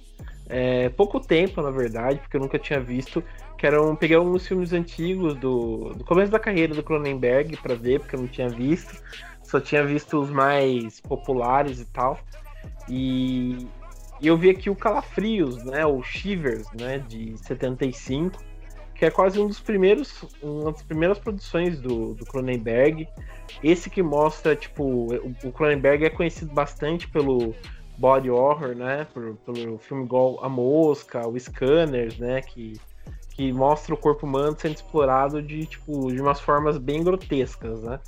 é, 0.49 0.89
pouco 0.91 1.21
tempo, 1.21 1.63
na 1.63 1.71
verdade, 1.71 2.19
porque 2.19 2.37
eu 2.37 2.41
nunca 2.41 2.59
tinha 2.59 2.81
visto. 2.81 3.23
Que 3.57 3.67
eram, 3.67 3.95
peguei 3.97 4.17
alguns 4.17 4.47
filmes 4.47 4.73
antigos 4.73 5.35
do, 5.37 5.91
do 5.95 6.05
começo 6.05 6.31
da 6.31 6.39
carreira 6.39 6.75
do 6.75 6.83
Cronenberg 6.83 7.57
para 7.59 7.75
ver, 7.75 8.01
porque 8.01 8.17
eu 8.17 8.21
não 8.21 8.29
tinha 8.29 8.49
visto. 8.49 9.01
Só 9.43 9.61
tinha 9.61 9.85
visto 9.85 10.21
os 10.21 10.31
mais 10.31 11.01
populares 11.01 11.81
e 11.81 11.87
tal. 11.87 12.19
E, 12.89 13.67
e 14.21 14.27
eu 14.27 14.37
vi 14.37 14.51
aqui 14.51 14.69
o 14.69 14.77
Calafrios, 14.77 15.65
né? 15.65 15.87
O 15.87 16.03
Shivers, 16.03 16.67
né? 16.73 16.99
De 16.99 17.37
75 17.39 18.43
que 18.95 19.05
é 19.05 19.11
quase 19.11 19.41
um 19.41 19.47
dos 19.47 19.61
primeiros, 19.61 20.25
uma 20.41 20.73
das 20.73 20.83
primeiras 20.83 21.19
produções 21.19 21.81
do, 21.81 22.15
do 22.15 22.25
Cronenberg. 22.25 23.09
Esse 23.63 23.91
que 23.91 24.03
mostra, 24.03 24.55
tipo, 24.55 25.09
o 25.43 25.53
Cronenberg 25.53 26.05
é 26.05 26.11
conhecido 26.11 26.55
bastante 26.55 27.09
pelo 27.09 27.55
body 27.99 28.31
horror, 28.31 28.75
né? 28.75 29.07
Por, 29.13 29.37
pelo 29.37 29.79
filme 29.79 30.05
igual 30.05 30.43
A 30.43 30.49
Mosca, 30.49 31.27
o 31.27 31.39
Scanners, 31.39 32.19
né? 32.19 32.41
Que, 32.43 32.81
que 33.31 33.53
mostra 33.53 33.95
o 33.95 33.99
corpo 33.99 34.27
humano 34.27 34.57
sendo 34.59 34.75
explorado 34.75 35.43
de, 35.43 35.67
tipo, 35.67 36.13
de 36.13 36.21
umas 36.21 36.41
formas 36.41 36.79
bem 36.79 37.03
grotescas, 37.03 37.81
né? 37.81 38.01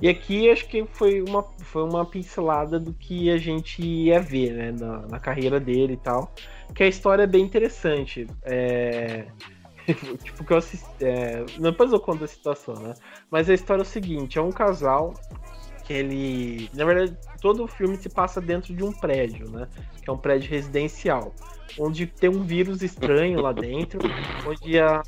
E 0.00 0.08
aqui 0.08 0.50
acho 0.50 0.66
que 0.68 0.84
foi 0.86 1.22
uma, 1.22 1.42
foi 1.60 1.82
uma 1.82 2.04
pincelada 2.04 2.80
do 2.80 2.92
que 2.92 3.30
a 3.30 3.38
gente 3.38 3.82
ia 3.82 4.20
ver, 4.20 4.52
né? 4.52 4.72
Na, 4.72 5.06
na 5.06 5.20
carreira 5.20 5.60
dele 5.60 5.94
e 5.94 5.98
tal. 5.98 6.32
Que 6.74 6.82
a 6.82 6.88
história 6.88 7.22
é 7.22 7.26
bem 7.26 7.44
interessante. 7.44 8.26
É... 8.42 9.26
tipo, 10.22 10.44
que 10.44 10.52
eu 10.52 10.56
assisti. 10.56 10.86
É... 11.00 11.44
Depois 11.58 11.92
eu 11.92 12.00
conto 12.00 12.24
a 12.24 12.26
situação, 12.26 12.74
né? 12.74 12.94
Mas 13.30 13.48
a 13.48 13.54
história 13.54 13.82
é 13.82 13.84
o 13.84 13.86
seguinte: 13.86 14.38
é 14.38 14.42
um 14.42 14.50
casal 14.50 15.14
que 15.84 15.92
ele. 15.92 16.70
Na 16.72 16.84
verdade, 16.84 17.16
todo 17.40 17.64
o 17.64 17.68
filme 17.68 17.96
se 17.96 18.08
passa 18.08 18.40
dentro 18.40 18.74
de 18.74 18.82
um 18.82 18.92
prédio, 18.92 19.48
né? 19.50 19.68
Que 20.02 20.10
é 20.10 20.12
um 20.12 20.18
prédio 20.18 20.50
residencial. 20.50 21.34
Onde 21.78 22.06
tem 22.06 22.30
um 22.30 22.42
vírus 22.42 22.82
estranho 22.82 23.40
lá 23.40 23.52
dentro, 23.52 24.00
onde 24.46 24.78
a, 24.78 25.02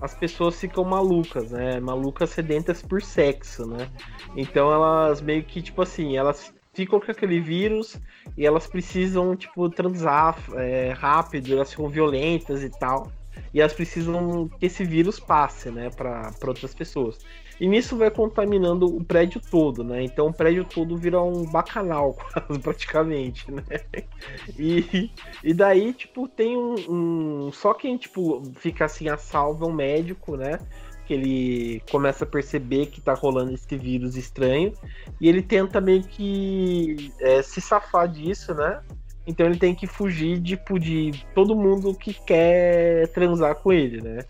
as 0.00 0.14
pessoas 0.14 0.58
ficam 0.60 0.84
malucas, 0.84 1.50
né? 1.50 1.80
Malucas 1.80 2.30
sedentas 2.30 2.82
por 2.82 3.02
sexo, 3.02 3.66
né? 3.66 3.88
Então 4.36 4.72
elas 4.72 5.20
meio 5.20 5.42
que, 5.44 5.62
tipo 5.62 5.82
assim, 5.82 6.16
elas 6.16 6.52
ficam 6.72 7.00
com 7.00 7.10
aquele 7.10 7.40
vírus 7.40 8.00
e 8.36 8.46
elas 8.46 8.66
precisam, 8.66 9.34
tipo, 9.34 9.68
transar 9.68 10.38
é, 10.54 10.92
rápido, 10.92 11.52
elas 11.52 11.70
ficam 11.70 11.88
violentas 11.88 12.62
e 12.62 12.70
tal. 12.70 13.10
E 13.52 13.60
elas 13.60 13.72
precisam 13.72 14.48
que 14.60 14.66
esse 14.66 14.84
vírus 14.84 15.18
passe, 15.18 15.70
né, 15.70 15.90
para 15.90 16.32
outras 16.46 16.74
pessoas. 16.74 17.18
E 17.60 17.66
nisso 17.66 17.96
vai 17.96 18.10
contaminando 18.10 18.86
o 18.86 19.04
prédio 19.04 19.40
todo, 19.40 19.82
né? 19.82 20.02
Então 20.02 20.28
o 20.28 20.32
prédio 20.32 20.64
todo 20.64 20.96
vira 20.96 21.20
um 21.20 21.44
bacanal, 21.44 22.14
quase, 22.32 22.60
praticamente, 22.60 23.50
né? 23.50 23.62
E, 24.56 25.10
e 25.42 25.52
daí, 25.52 25.92
tipo, 25.92 26.28
tem 26.28 26.56
um, 26.56 26.74
um, 26.88 27.52
Só 27.52 27.74
quem, 27.74 27.96
tipo, 27.96 28.42
fica 28.54 28.84
assim 28.84 29.08
a 29.08 29.16
salva 29.16 29.64
é 29.64 29.68
um 29.68 29.72
médico, 29.72 30.36
né? 30.36 30.58
Que 31.04 31.14
ele 31.14 31.82
começa 31.90 32.24
a 32.24 32.28
perceber 32.28 32.86
que 32.86 33.00
tá 33.00 33.14
rolando 33.14 33.52
esse 33.52 33.76
vírus 33.76 34.16
estranho. 34.16 34.72
E 35.20 35.28
ele 35.28 35.42
tenta 35.42 35.80
meio 35.80 36.02
que 36.02 37.12
é, 37.20 37.42
se 37.42 37.60
safar 37.60 38.06
disso, 38.06 38.54
né? 38.54 38.80
Então 39.26 39.46
ele 39.46 39.58
tem 39.58 39.74
que 39.74 39.86
fugir 39.86 40.40
tipo, 40.40 40.78
de 40.78 41.12
todo 41.34 41.56
mundo 41.56 41.94
que 41.94 42.14
quer 42.14 43.08
transar 43.08 43.56
com 43.56 43.72
ele, 43.72 44.00
né? 44.00 44.20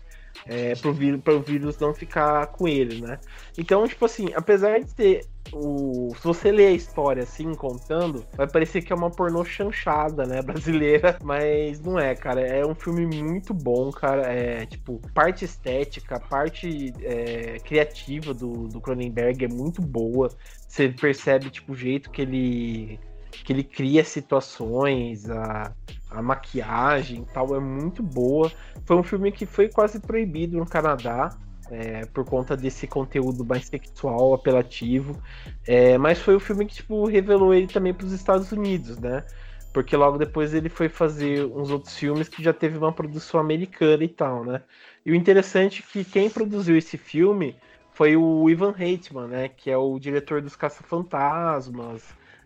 É, 0.45 0.75
pro, 0.75 0.93
vírus, 0.93 1.21
pro 1.21 1.41
vírus 1.41 1.77
não 1.79 1.93
ficar 1.93 2.47
com 2.47 2.67
ele, 2.67 3.01
né? 3.01 3.19
Então, 3.57 3.87
tipo 3.87 4.05
assim, 4.05 4.27
apesar 4.35 4.79
de 4.79 4.93
ter 4.93 5.25
o. 5.51 6.13
Se 6.15 6.23
você 6.23 6.51
ler 6.51 6.67
a 6.67 6.71
história 6.71 7.23
assim, 7.23 7.53
contando, 7.55 8.25
vai 8.35 8.47
parecer 8.47 8.81
que 8.81 8.93
é 8.93 8.95
uma 8.95 9.09
pornô 9.09 9.43
chanchada, 9.43 10.25
né? 10.25 10.41
Brasileira, 10.43 11.17
mas 11.23 11.79
não 11.79 11.99
é, 11.99 12.15
cara. 12.15 12.41
É 12.41 12.65
um 12.65 12.75
filme 12.75 13.05
muito 13.05 13.53
bom, 13.53 13.91
cara. 13.91 14.23
É, 14.31 14.65
tipo, 14.65 15.01
parte 15.13 15.45
estética, 15.45 16.19
parte 16.19 16.93
é, 17.01 17.59
criativa 17.59 18.33
do, 18.33 18.67
do 18.67 18.81
Cronenberg 18.81 19.45
é 19.45 19.47
muito 19.47 19.81
boa. 19.81 20.29
Você 20.67 20.89
percebe, 20.89 21.49
tipo, 21.49 21.73
o 21.73 21.75
jeito 21.75 22.09
que 22.09 22.21
ele 22.21 22.99
que 23.43 23.53
ele 23.53 23.63
cria 23.63 24.03
situações, 24.03 25.29
a, 25.29 25.73
a 26.09 26.21
maquiagem 26.21 27.25
tal 27.33 27.55
é 27.55 27.59
muito 27.59 28.01
boa. 28.01 28.51
Foi 28.85 28.95
um 28.95 29.03
filme 29.03 29.31
que 29.31 29.45
foi 29.45 29.69
quase 29.69 29.99
proibido 29.99 30.57
no 30.57 30.65
Canadá. 30.65 31.29
É, 31.71 32.03
por 32.07 32.25
conta 32.25 32.57
desse 32.57 32.87
conteúdo 32.87 33.45
mais 33.45 33.67
sexual, 33.67 34.33
apelativo. 34.33 35.21
É, 35.67 35.99
mas 35.99 36.17
foi 36.17 36.33
o 36.35 36.39
filme 36.39 36.65
que 36.65 36.73
tipo, 36.73 37.05
revelou 37.05 37.53
ele 37.53 37.67
também 37.67 37.93
para 37.93 38.07
os 38.07 38.11
Estados 38.11 38.51
Unidos, 38.51 38.97
né? 38.97 39.23
Porque 39.71 39.95
logo 39.95 40.17
depois 40.17 40.55
ele 40.55 40.67
foi 40.67 40.89
fazer 40.89 41.45
uns 41.45 41.69
outros 41.69 41.95
filmes 41.95 42.27
que 42.27 42.41
já 42.41 42.51
teve 42.51 42.75
uma 42.75 42.91
produção 42.91 43.39
americana 43.39 44.03
e 44.03 44.07
tal, 44.07 44.43
né? 44.43 44.63
E 45.05 45.11
o 45.11 45.15
interessante 45.15 45.83
é 45.87 45.91
que 45.91 46.03
quem 46.03 46.27
produziu 46.27 46.75
esse 46.75 46.97
filme 46.97 47.55
foi 47.93 48.15
o 48.17 48.49
Ivan 48.49 48.71
Reitman, 48.71 49.27
né? 49.27 49.47
Que 49.49 49.69
é 49.69 49.77
o 49.77 49.99
diretor 49.99 50.41
dos 50.41 50.55
Caça-Fantasmas, 50.55 52.01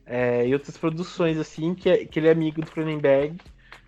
é, 0.06 0.45
e 0.45 0.54
outras 0.54 0.78
produções, 0.78 1.38
assim, 1.38 1.73
que, 1.73 1.89
é, 1.89 2.06
que 2.06 2.19
ele 2.19 2.28
é 2.28 2.32
amigo 2.32 2.62
do 2.62 2.69
Cronenberg 2.69 3.38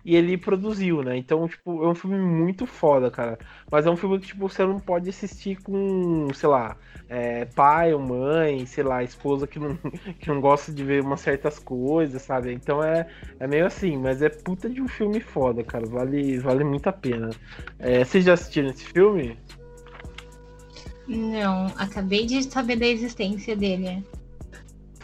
e 0.06 0.14
ele 0.14 0.38
produziu, 0.38 1.02
né? 1.02 1.16
Então, 1.16 1.48
tipo, 1.48 1.82
é 1.82 1.88
um 1.88 1.94
filme 1.94 2.16
muito 2.16 2.64
foda, 2.64 3.10
cara. 3.10 3.36
Mas 3.68 3.86
é 3.86 3.90
um 3.90 3.96
filme 3.96 4.20
que, 4.20 4.28
tipo, 4.28 4.48
você 4.48 4.64
não 4.64 4.78
pode 4.78 5.10
assistir 5.10 5.56
com, 5.56 6.28
sei 6.32 6.48
lá, 6.48 6.76
é, 7.08 7.44
pai 7.44 7.92
ou 7.92 7.98
mãe, 7.98 8.64
sei 8.66 8.84
lá, 8.84 9.02
esposa 9.02 9.48
que 9.48 9.58
não, 9.58 9.76
que 10.20 10.28
não 10.28 10.40
gosta 10.40 10.70
de 10.70 10.84
ver 10.84 11.02
umas 11.02 11.20
certas 11.22 11.58
coisas, 11.58 12.22
sabe? 12.22 12.52
Então 12.52 12.84
é, 12.84 13.08
é 13.40 13.48
meio 13.48 13.66
assim, 13.66 13.96
mas 13.96 14.22
é 14.22 14.28
puta 14.28 14.70
de 14.70 14.80
um 14.80 14.86
filme 14.86 15.18
foda, 15.18 15.64
cara. 15.64 15.84
Vale, 15.86 16.38
vale 16.38 16.62
muito 16.62 16.88
a 16.88 16.92
pena. 16.92 17.30
É, 17.76 18.04
vocês 18.04 18.24
já 18.24 18.34
assistiram 18.34 18.68
esse 18.68 18.84
filme? 18.84 19.36
Não, 21.08 21.66
acabei 21.76 22.26
de 22.26 22.44
saber 22.44 22.76
da 22.76 22.86
existência 22.86 23.56
dele. 23.56 24.04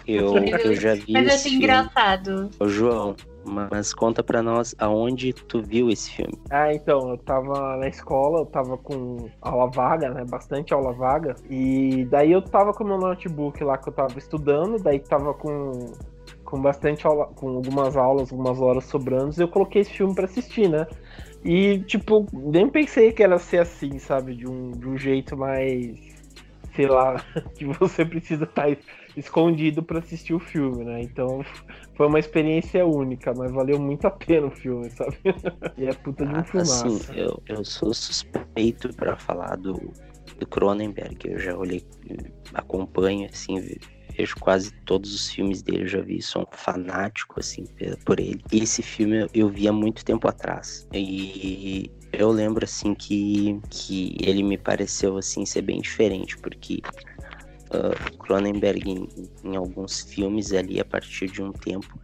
Eu, 0.06 0.36
eu 0.36 0.76
já 0.76 0.94
vi. 0.94 1.12
Mas 1.12 1.26
eu 1.26 1.34
achei 1.34 1.54
engraçado. 1.54 2.50
Ô, 2.60 2.68
João, 2.68 3.16
mas 3.44 3.92
conta 3.92 4.22
pra 4.22 4.42
nós 4.42 4.74
aonde 4.78 5.33
tu 5.33 5.62
viu 5.62 5.90
esse 5.90 6.11
filme. 6.11 6.38
Ah, 6.50 6.72
então, 6.72 7.11
eu 7.11 7.18
tava 7.18 7.76
na 7.76 7.88
escola, 7.88 8.40
eu 8.40 8.46
tava 8.46 8.76
com 8.78 9.28
aula 9.40 9.70
vaga, 9.70 10.11
né? 10.11 10.24
Bastante 10.28 10.72
aula 10.72 10.92
vaga. 10.92 11.35
E 11.50 12.07
daí 12.11 12.33
eu 12.33 12.42
tava 12.42 12.72
com 12.72 12.85
meu 12.85 12.98
notebook 12.98 13.62
lá 13.62 13.76
que 13.78 13.88
eu 13.88 13.92
tava 13.92 14.18
estudando, 14.18 14.83
daí 14.83 15.00
tava 15.00 15.35
com, 15.35 15.92
com 16.44 16.61
bastante 16.61 17.07
aula, 17.07 17.26
com 17.26 17.48
algumas 17.48 17.96
aulas, 17.96 18.31
algumas 18.31 18.61
horas 18.61 18.85
sobrando, 18.85 19.35
e 19.37 19.42
eu 19.42 19.48
coloquei 19.48 19.83
esse 19.83 19.92
filme 19.92 20.14
pra 20.14 20.24
assistir, 20.24 20.68
né? 20.68 20.87
E, 21.44 21.81
tipo, 21.81 22.26
nem 22.33 22.68
pensei 22.68 23.11
que 23.12 23.22
era 23.22 23.38
ser 23.38 23.59
assim, 23.59 23.98
sabe? 23.98 24.35
De 24.35 24.48
um, 24.48 24.70
de 24.70 24.88
um 24.88 24.96
jeito 24.96 25.37
mais. 25.37 25.98
Sei 26.74 26.87
lá, 26.87 27.22
que 27.57 27.64
você 27.64 28.05
precisa 28.05 28.44
estar 28.44 28.62
tá 28.62 28.70
escondido 29.16 29.83
para 29.83 29.98
assistir 29.98 30.35
o 30.35 30.38
filme, 30.38 30.85
né? 30.85 31.03
Então 31.03 31.44
foi 31.94 32.07
uma 32.07 32.18
experiência 32.18 32.87
única, 32.87 33.33
mas 33.35 33.53
valeu 33.53 33.79
muito 33.79 34.07
a 34.07 34.11
pena 34.11 34.46
o 34.46 34.51
filme, 34.51 34.90
sabe? 34.90 35.16
e 35.77 35.87
é 35.87 35.92
puta 35.92 36.25
de 36.25 36.33
um 36.33 36.37
ah, 36.37 36.44
filmaço. 36.44 36.87
Assim, 36.87 37.18
eu, 37.18 37.42
eu 37.48 37.64
sou 37.64 37.92
suspeito 37.92 38.94
para 38.94 39.16
falar 39.16 39.57
do, 39.57 39.92
do 40.38 40.46
Cronenberg, 40.46 41.18
eu 41.25 41.38
já 41.38 41.57
olhei, 41.57 41.85
acompanho, 42.55 43.29
assim, 43.33 43.61
vejo 44.16 44.37
quase 44.37 44.72
todos 44.85 45.14
os 45.14 45.31
filmes 45.31 45.62
dele, 45.62 45.87
já 45.87 46.01
vi, 46.01 46.20
sou 46.20 46.42
um 46.42 46.57
fanático, 46.57 47.40
assim, 47.40 47.64
por 48.05 48.20
ele. 48.20 48.42
E 48.53 48.62
esse 48.62 48.83
filme 48.83 49.27
eu 49.35 49.48
vi 49.48 49.66
há 49.68 49.72
muito 49.72 50.05
tempo 50.05 50.29
atrás. 50.29 50.87
E 50.92 51.90
eu 52.12 52.31
lembro, 52.31 52.64
assim, 52.64 52.94
que, 52.94 53.59
que 53.70 54.16
ele 54.20 54.42
me 54.42 54.59
pareceu, 54.59 55.16
assim, 55.16 55.46
ser 55.46 55.62
bem 55.62 55.81
diferente, 55.81 56.37
porque 56.38 56.81
uh, 57.74 58.18
Cronenberg 58.18 58.88
em, 58.88 59.08
em, 59.44 59.56
alguns 59.56 60.00
filmes 60.02 60.52
ali 60.52 60.80
a 60.80 60.85
partir 60.85 61.28
de 61.28 61.42
um 61.42 61.52
tempo 61.52 61.98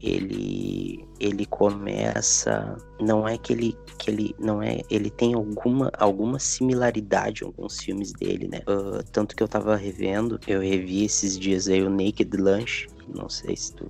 ele 0.00 1.04
ele 1.18 1.46
começa 1.46 2.76
não 3.00 3.26
é 3.26 3.38
que 3.38 3.52
ele 3.52 3.76
que 3.98 4.10
ele 4.10 4.34
não 4.38 4.62
é 4.62 4.80
ele 4.90 5.08
tem 5.08 5.34
alguma 5.34 5.90
alguma 5.98 6.38
similaridade 6.38 7.42
em 7.42 7.46
alguns 7.46 7.80
filmes 7.80 8.12
dele 8.12 8.48
né? 8.48 8.60
Uh, 8.68 9.02
tanto 9.12 9.34
que 9.34 9.42
eu 9.42 9.48
tava 9.48 9.76
revendo 9.76 10.38
eu 10.46 10.60
revi 10.60 11.04
esses 11.04 11.38
dias 11.38 11.68
aí 11.68 11.82
o 11.82 11.90
Naked 11.90 12.36
Lunch 12.36 12.86
não 13.14 13.28
sei 13.28 13.56
se 13.56 13.74
tu 13.74 13.88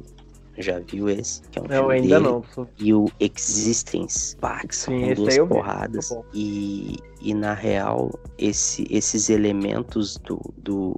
já 0.58 0.78
viu 0.78 1.08
esse? 1.08 1.42
Que 1.42 1.58
é 1.58 1.62
um 1.62 1.66
não, 1.66 1.76
filme 1.76 1.94
ainda 1.94 2.20
dele. 2.20 2.42
não. 2.56 2.68
E 2.78 2.94
o 2.94 3.06
Existence, 3.20 4.36
são 4.70 4.94
Sim, 4.94 5.14
duas 5.14 5.38
porradas. 5.38 6.14
E, 6.32 6.96
e 7.20 7.34
na 7.34 7.54
real, 7.54 8.18
esse, 8.38 8.86
esses 8.90 9.30
elementos 9.30 10.16
do, 10.18 10.40
do 10.58 10.96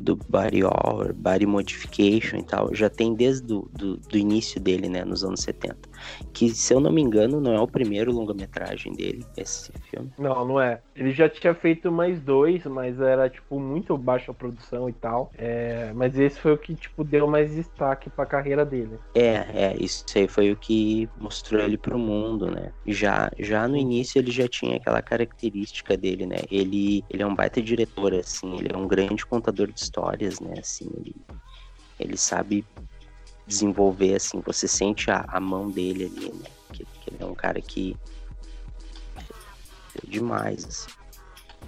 do 0.00 0.16
body 0.16 0.62
horror, 0.62 1.12
body 1.12 1.46
modification 1.46 2.38
e 2.38 2.42
tal, 2.44 2.72
já 2.74 2.88
tem 2.88 3.14
desde 3.14 3.46
do, 3.46 3.68
do, 3.72 3.96
do, 3.96 4.16
início 4.16 4.60
dele, 4.60 4.88
né, 4.88 5.04
nos 5.04 5.24
anos 5.24 5.40
70. 5.40 5.76
Que, 6.32 6.48
se 6.50 6.72
eu 6.72 6.80
não 6.80 6.92
me 6.92 7.02
engano, 7.02 7.40
não 7.40 7.52
é 7.52 7.60
o 7.60 7.66
primeiro 7.66 8.12
longa-metragem 8.12 8.92
dele, 8.92 9.24
esse 9.36 9.72
filme. 9.90 10.10
Não, 10.18 10.44
não 10.44 10.60
é. 10.60 10.80
Ele 10.94 11.12
já 11.12 11.28
tinha 11.28 11.54
feito 11.54 11.90
mais 11.90 12.20
dois, 12.20 12.64
mas 12.66 13.00
era, 13.00 13.28
tipo, 13.28 13.58
muito 13.58 13.96
baixa 13.96 14.30
a 14.30 14.34
produção 14.34 14.88
e 14.88 14.92
tal. 14.92 15.30
É, 15.36 15.92
mas 15.94 16.18
esse 16.18 16.38
foi 16.40 16.52
o 16.52 16.58
que, 16.58 16.74
tipo, 16.74 17.04
deu 17.04 17.26
mais 17.26 17.54
destaque 17.54 18.10
pra 18.10 18.26
carreira 18.26 18.64
dele. 18.64 18.98
É, 19.14 19.34
é, 19.54 19.76
isso 19.78 20.04
aí 20.16 20.28
foi 20.28 20.52
o 20.52 20.56
que 20.56 21.08
mostrou 21.20 21.62
ele 21.62 21.78
pro 21.78 21.98
mundo, 21.98 22.50
né. 22.50 22.72
Já, 22.86 23.30
já 23.38 23.66
no 23.68 23.76
início 23.76 24.18
ele 24.18 24.30
já 24.30 24.48
tinha 24.48 24.76
aquela 24.76 25.02
característica 25.02 25.96
dele, 25.96 26.26
né. 26.26 26.38
Ele, 26.50 27.04
ele 27.10 27.22
é 27.22 27.26
um 27.26 27.34
baita 27.34 27.62
diretor, 27.62 28.14
assim, 28.14 28.58
ele 28.58 28.70
é 28.72 28.76
um 28.76 28.86
grande 28.86 29.24
contador 29.26 29.68
de 29.68 29.80
histórias, 29.80 30.40
né? 30.40 30.54
Assim, 30.58 30.88
ele, 30.96 31.14
ele 31.98 32.16
sabe 32.16 32.64
desenvolver, 33.48 34.14
assim, 34.14 34.40
você 34.44 34.68
sente 34.68 35.10
a, 35.10 35.24
a 35.26 35.40
mão 35.40 35.70
dele 35.70 36.04
ali, 36.04 36.32
né? 36.32 36.50
Que, 36.72 36.84
que, 36.84 37.10
ele 37.10 37.16
é 37.18 37.24
um 37.24 37.34
cara 37.34 37.60
que 37.60 37.96
é 39.16 40.06
demais, 40.06 40.64
assim. 40.66 40.90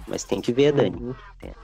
Mas 0.07 0.23
tem 0.23 0.39
que 0.39 0.53
ver, 0.53 0.71
Dani. 0.71 0.95
Uhum. 0.95 1.15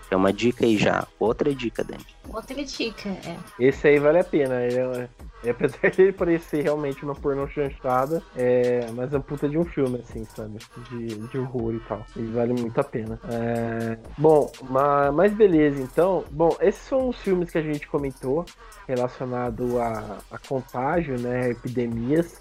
É 0.09 0.15
uma 0.15 0.33
dica 0.33 0.65
aí 0.65 0.77
já. 0.77 1.07
Outra 1.19 1.53
dica, 1.53 1.83
Dani. 1.83 2.05
Outra 2.29 2.63
dica, 2.63 3.09
é. 3.09 3.37
Esse 3.59 3.87
aí 3.87 3.99
vale 3.99 4.19
a 4.19 4.23
pena. 4.23 4.61
Ele 4.63 4.79
é, 4.79 5.09
é, 5.43 5.51
apesar 5.51 5.89
de 5.91 6.01
ele 6.01 6.11
parecer 6.11 6.63
realmente 6.63 7.03
uma 7.03 7.13
pornô 7.13 7.47
chanchada, 7.47 8.21
é, 8.35 8.87
mas 8.93 9.13
é 9.13 9.19
puta 9.19 9.47
de 9.47 9.57
um 9.57 9.65
filme, 9.65 9.99
assim, 9.99 10.25
sabe? 10.25 10.57
De, 10.89 11.07
de 11.27 11.37
horror 11.37 11.73
e 11.75 11.79
tal. 11.81 12.05
E 12.15 12.23
vale 12.25 12.53
muito 12.53 12.79
a 12.79 12.83
pena. 12.83 13.19
É, 13.29 13.97
bom, 14.17 14.51
mas, 14.69 15.13
mas 15.13 15.33
beleza, 15.33 15.81
então. 15.81 16.23
Bom, 16.31 16.55
esses 16.61 16.81
são 16.81 17.09
os 17.09 17.17
filmes 17.17 17.51
que 17.51 17.57
a 17.57 17.61
gente 17.61 17.87
comentou 17.87 18.45
relacionado 18.87 19.79
a, 19.79 20.17
a 20.31 20.37
contágio, 20.39 21.19
né? 21.19 21.49
Epidemias. 21.51 22.37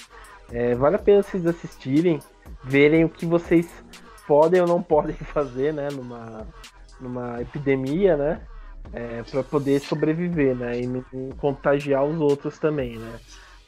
É, 0.51 0.75
vale 0.75 0.97
a 0.97 1.01
pena 1.01 1.23
vocês 1.23 1.45
assistirem, 1.45 2.21
verem 2.63 3.05
o 3.05 3.09
que 3.09 3.27
vocês 3.27 3.69
podem 4.27 4.61
ou 4.61 4.67
não 4.67 4.83
podem 4.83 5.17
fazer, 5.33 5.73
né? 5.73 5.89
Numa, 5.93 6.47
numa 7.01 7.43
epidemia, 7.43 8.17
né? 8.17 8.41
É, 8.93 9.23
para 9.23 9.43
poder 9.43 9.81
sobreviver, 9.81 10.55
né? 10.55 10.81
E 10.81 10.87
não 10.87 11.05
contagiar 11.39 12.05
os 12.05 12.19
outros 12.21 12.59
também, 12.59 12.97
né? 12.97 13.21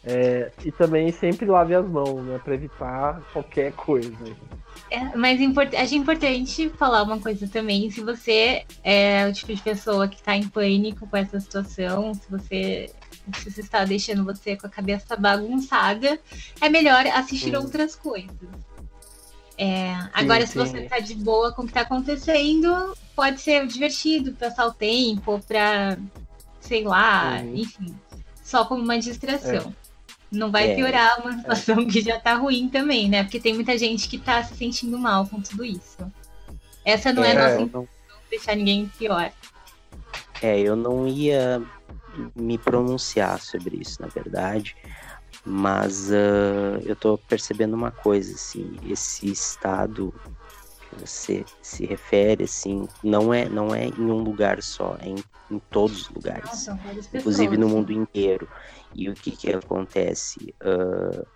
É, 0.05 0.53
e 0.65 0.71
também 0.71 1.11
sempre 1.13 1.47
lave 1.47 1.75
as 1.75 1.87
mãos, 1.87 2.23
né? 2.25 2.41
Para 2.43 2.55
evitar 2.55 3.21
qualquer 3.33 3.73
coisa. 3.73 4.15
É, 4.91 5.17
mas 5.17 5.41
import 5.41 5.75
acho 5.75 5.95
importante 5.95 6.71
falar 6.71 7.03
uma 7.03 7.19
coisa 7.19 7.47
também. 7.49 7.91
Se 7.91 8.01
você 8.01 8.65
é 8.83 9.27
o 9.27 9.33
tipo 9.33 9.55
de 9.55 9.61
pessoa 9.61 10.09
que 10.09 10.17
está 10.17 10.37
em 10.37 10.49
pânico 10.49 11.07
com 11.07 11.17
essa 11.17 11.39
situação, 11.41 12.15
se 12.15 12.31
você 12.31 12.91
se 13.37 13.51
você 13.51 13.61
está 13.61 13.85
deixando 13.85 14.25
você 14.25 14.57
com 14.57 14.67
a 14.67 14.71
cabeça 14.71 15.17
bagunçada, 15.17 16.19
é 16.61 16.69
melhor 16.69 17.07
assistir 17.09 17.55
hum. 17.55 17.61
outras 17.61 17.95
coisas. 17.95 18.49
É, 19.59 19.93
agora, 20.13 20.47
sim, 20.47 20.53
se 20.53 20.59
você 20.59 20.79
está 20.79 21.01
de 21.01 21.17
boa 21.17 21.53
com 21.53 21.63
o 21.63 21.65
que 21.65 21.73
está 21.73 21.81
acontecendo, 21.81 22.97
pode 23.17 23.41
ser 23.41 23.67
divertido, 23.67 24.33
passar 24.33 24.67
o 24.67 24.73
tempo, 24.73 25.41
para 25.49 25.99
sei 26.61 26.85
lá, 26.85 27.41
uhum. 27.41 27.57
enfim, 27.57 27.95
só 28.43 28.65
como 28.65 28.83
uma 28.83 28.99
distração. 28.99 29.75
É. 29.75 29.89
Não 30.31 30.51
vai 30.51 30.73
é. 30.73 30.75
piorar 30.75 31.21
uma 31.21 31.33
situação 31.33 31.81
é. 31.81 31.85
que 31.91 32.01
já 32.01 32.21
tá 32.21 32.35
ruim 32.35 32.69
também, 32.69 33.09
né? 33.09 33.25
Porque 33.25 33.41
tem 33.41 33.55
muita 33.55 33.77
gente 33.77 34.09
que 34.09 34.19
tá 34.19 34.45
se 34.45 34.55
sentindo 34.55 34.99
mal 34.99 35.27
com 35.27 35.41
tudo 35.41 35.65
isso. 35.65 35.99
Essa 36.85 37.13
não 37.13 37.25
é, 37.25 37.33
é 37.33 37.35
nossa 37.35 37.61
intenção, 37.61 37.89
deixar 38.31 38.55
ninguém 38.55 38.91
pior. 38.99 39.33
É, 40.41 40.61
eu 40.61 40.77
não 40.77 41.09
ia 41.09 41.61
me 42.37 42.57
pronunciar 42.59 43.41
sobre 43.41 43.79
isso, 43.79 44.01
na 44.01 44.09
verdade. 44.09 44.77
Mas 45.45 46.11
uh, 46.11 46.81
eu 46.85 46.95
tô 46.95 47.17
percebendo 47.17 47.75
uma 47.75 47.91
coisa, 47.91 48.35
assim, 48.35 48.71
esse 48.85 49.31
estado 49.31 50.13
você 51.01 51.45
se 51.63 51.85
refere, 51.85 52.45
assim, 52.45 52.87
não 53.03 53.33
é, 53.33 53.49
não 53.49 53.75
é 53.75 53.87
em 53.87 54.11
um 54.11 54.23
lugar 54.23 54.63
só, 54.63 54.97
é 55.01 55.09
em, 55.09 55.17
em 55.51 55.59
todos 55.71 56.03
os 56.03 56.09
lugares, 56.09 56.45
Nossa, 56.45 56.79
inclusive 57.15 57.57
no 57.57 57.69
mundo 57.69 57.93
inteiro. 57.93 58.49
E 58.95 59.09
o 59.09 59.15
que 59.15 59.31
que 59.31 59.53
acontece? 59.53 60.55
Uh, 60.63 61.27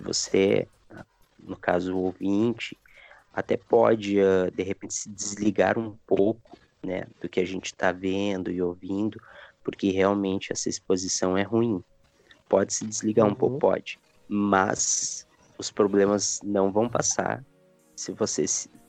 você, 0.00 0.68
no 1.38 1.56
caso 1.56 1.94
o 1.94 2.04
ouvinte, 2.04 2.78
até 3.32 3.56
pode, 3.56 4.18
uh, 4.20 4.50
de 4.54 4.62
repente, 4.62 4.94
se 4.94 5.10
desligar 5.10 5.78
um 5.78 5.96
pouco, 6.06 6.58
né, 6.84 7.06
do 7.20 7.28
que 7.28 7.40
a 7.40 7.46
gente 7.46 7.66
está 7.66 7.90
vendo 7.92 8.50
e 8.50 8.62
ouvindo, 8.62 9.20
porque 9.64 9.90
realmente 9.90 10.52
essa 10.52 10.68
exposição 10.68 11.36
é 11.36 11.42
ruim. 11.42 11.82
Pode 12.48 12.72
se 12.72 12.86
desligar 12.86 13.26
um 13.26 13.34
pouco, 13.34 13.54
uhum. 13.54 13.60
pode, 13.60 13.98
mas 14.28 15.26
os 15.58 15.70
problemas 15.70 16.40
não 16.44 16.70
vão 16.70 16.88
passar 16.88 17.42
se 17.94 18.12
você, 18.12 18.44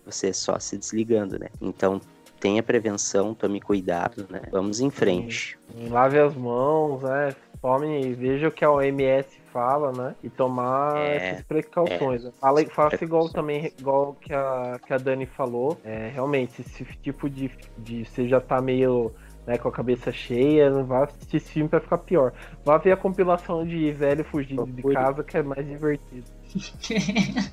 você 0.06 0.34
só 0.34 0.60
se 0.60 0.78
desligando, 0.78 1.40
né? 1.40 1.48
Então 1.62 2.02
tenha 2.40 2.62
prevenção, 2.62 3.34
tome 3.34 3.60
cuidado, 3.60 4.28
né? 4.30 4.42
Vamos 4.52 4.80
em 4.80 4.90
frente. 4.90 5.58
Lave 5.90 6.20
as 6.20 6.36
mãos, 6.36 7.02
né? 7.02 7.34
Tome, 7.62 8.14
veja 8.14 8.50
o 8.50 8.52
que 8.52 8.64
a 8.64 8.72
OMS 8.72 9.40
fala, 9.52 9.92
né? 9.92 10.16
E 10.24 10.30
tomar 10.30 10.98
é, 10.98 11.16
essas 11.16 11.46
precauções. 11.46 12.26
É. 12.26 12.32
Fala, 12.32 12.64
faça 12.66 13.04
igual 13.04 13.30
também, 13.30 13.74
igual 13.80 14.16
que 14.22 14.32
a, 14.32 14.80
que 14.86 14.94
a 14.94 14.98
Dani 14.98 15.26
falou. 15.26 15.78
É, 15.84 16.12
realmente, 16.14 16.62
esse 16.62 16.86
tipo 17.02 17.28
de, 17.28 17.50
de. 17.78 18.06
Você 18.06 18.28
já 18.28 18.40
tá 18.40 18.62
meio 18.62 19.12
né, 19.48 19.58
com 19.58 19.70
a 19.70 19.72
cabeça 19.72 20.12
cheia, 20.12 20.70
não 20.70 20.86
vá 20.86 21.06
assistir 21.06 21.38
esse 21.38 21.50
filme 21.54 21.70
pra 21.70 21.80
ficar 21.80 22.00
pior. 22.00 22.34
Vá 22.66 22.78
ver 22.78 22.92
a 22.92 22.98
compilação 22.98 23.66
de 23.66 23.94
velho 23.94 24.26
fugindo 24.26 24.66
de 24.66 24.84
casa, 24.84 25.24
que 25.24 25.38
é 25.38 25.42
mais 25.42 25.66
divertido. 25.66 26.26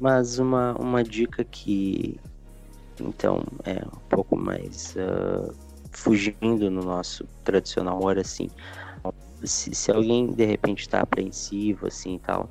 mas 0.00 0.38
uma, 0.38 0.74
uma 0.74 1.02
dica 1.02 1.44
que 1.44 2.18
então 3.00 3.44
é 3.64 3.84
um 3.84 4.08
pouco 4.08 4.36
mais 4.36 4.94
uh, 4.96 5.52
fugindo 5.90 6.70
no 6.70 6.82
nosso 6.82 7.26
tradicional 7.44 7.98
humor 7.98 8.16
assim 8.16 8.48
se, 9.44 9.74
se 9.74 9.90
alguém 9.90 10.32
de 10.32 10.46
repente 10.46 10.82
está 10.82 11.00
apreensivo 11.00 11.88
assim 11.88 12.14
e 12.14 12.18
tal 12.20 12.48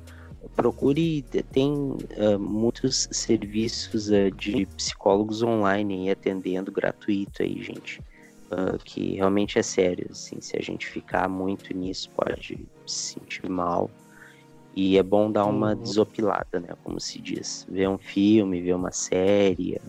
procure 0.54 1.22
tem 1.52 1.72
uh, 1.72 2.38
muitos 2.38 3.08
serviços 3.10 4.08
uh, 4.08 4.30
de 4.30 4.66
psicólogos 4.76 5.42
online 5.42 6.10
atendendo 6.10 6.70
gratuito 6.70 7.42
aí 7.42 7.62
gente. 7.62 8.00
Uh, 8.50 8.78
que 8.84 9.16
realmente 9.16 9.58
é 9.58 9.62
sério 9.62 10.06
assim 10.08 10.40
se 10.40 10.56
a 10.56 10.62
gente 10.62 10.86
ficar 10.86 11.28
muito 11.28 11.76
nisso 11.76 12.08
pode 12.10 12.58
se 12.86 13.14
sentir 13.14 13.48
mal. 13.48 13.90
E 14.74 14.98
é 14.98 15.02
bom 15.02 15.32
dar 15.32 15.46
uma 15.46 15.74
uhum. 15.74 15.82
desopilada 15.82 16.60
né 16.60 16.68
como 16.84 17.00
se 17.00 17.20
diz. 17.20 17.66
Ver 17.68 17.88
um 17.88 17.98
filme 17.98 18.60
ver 18.60 18.74
uma 18.74 18.92
série 18.92 19.80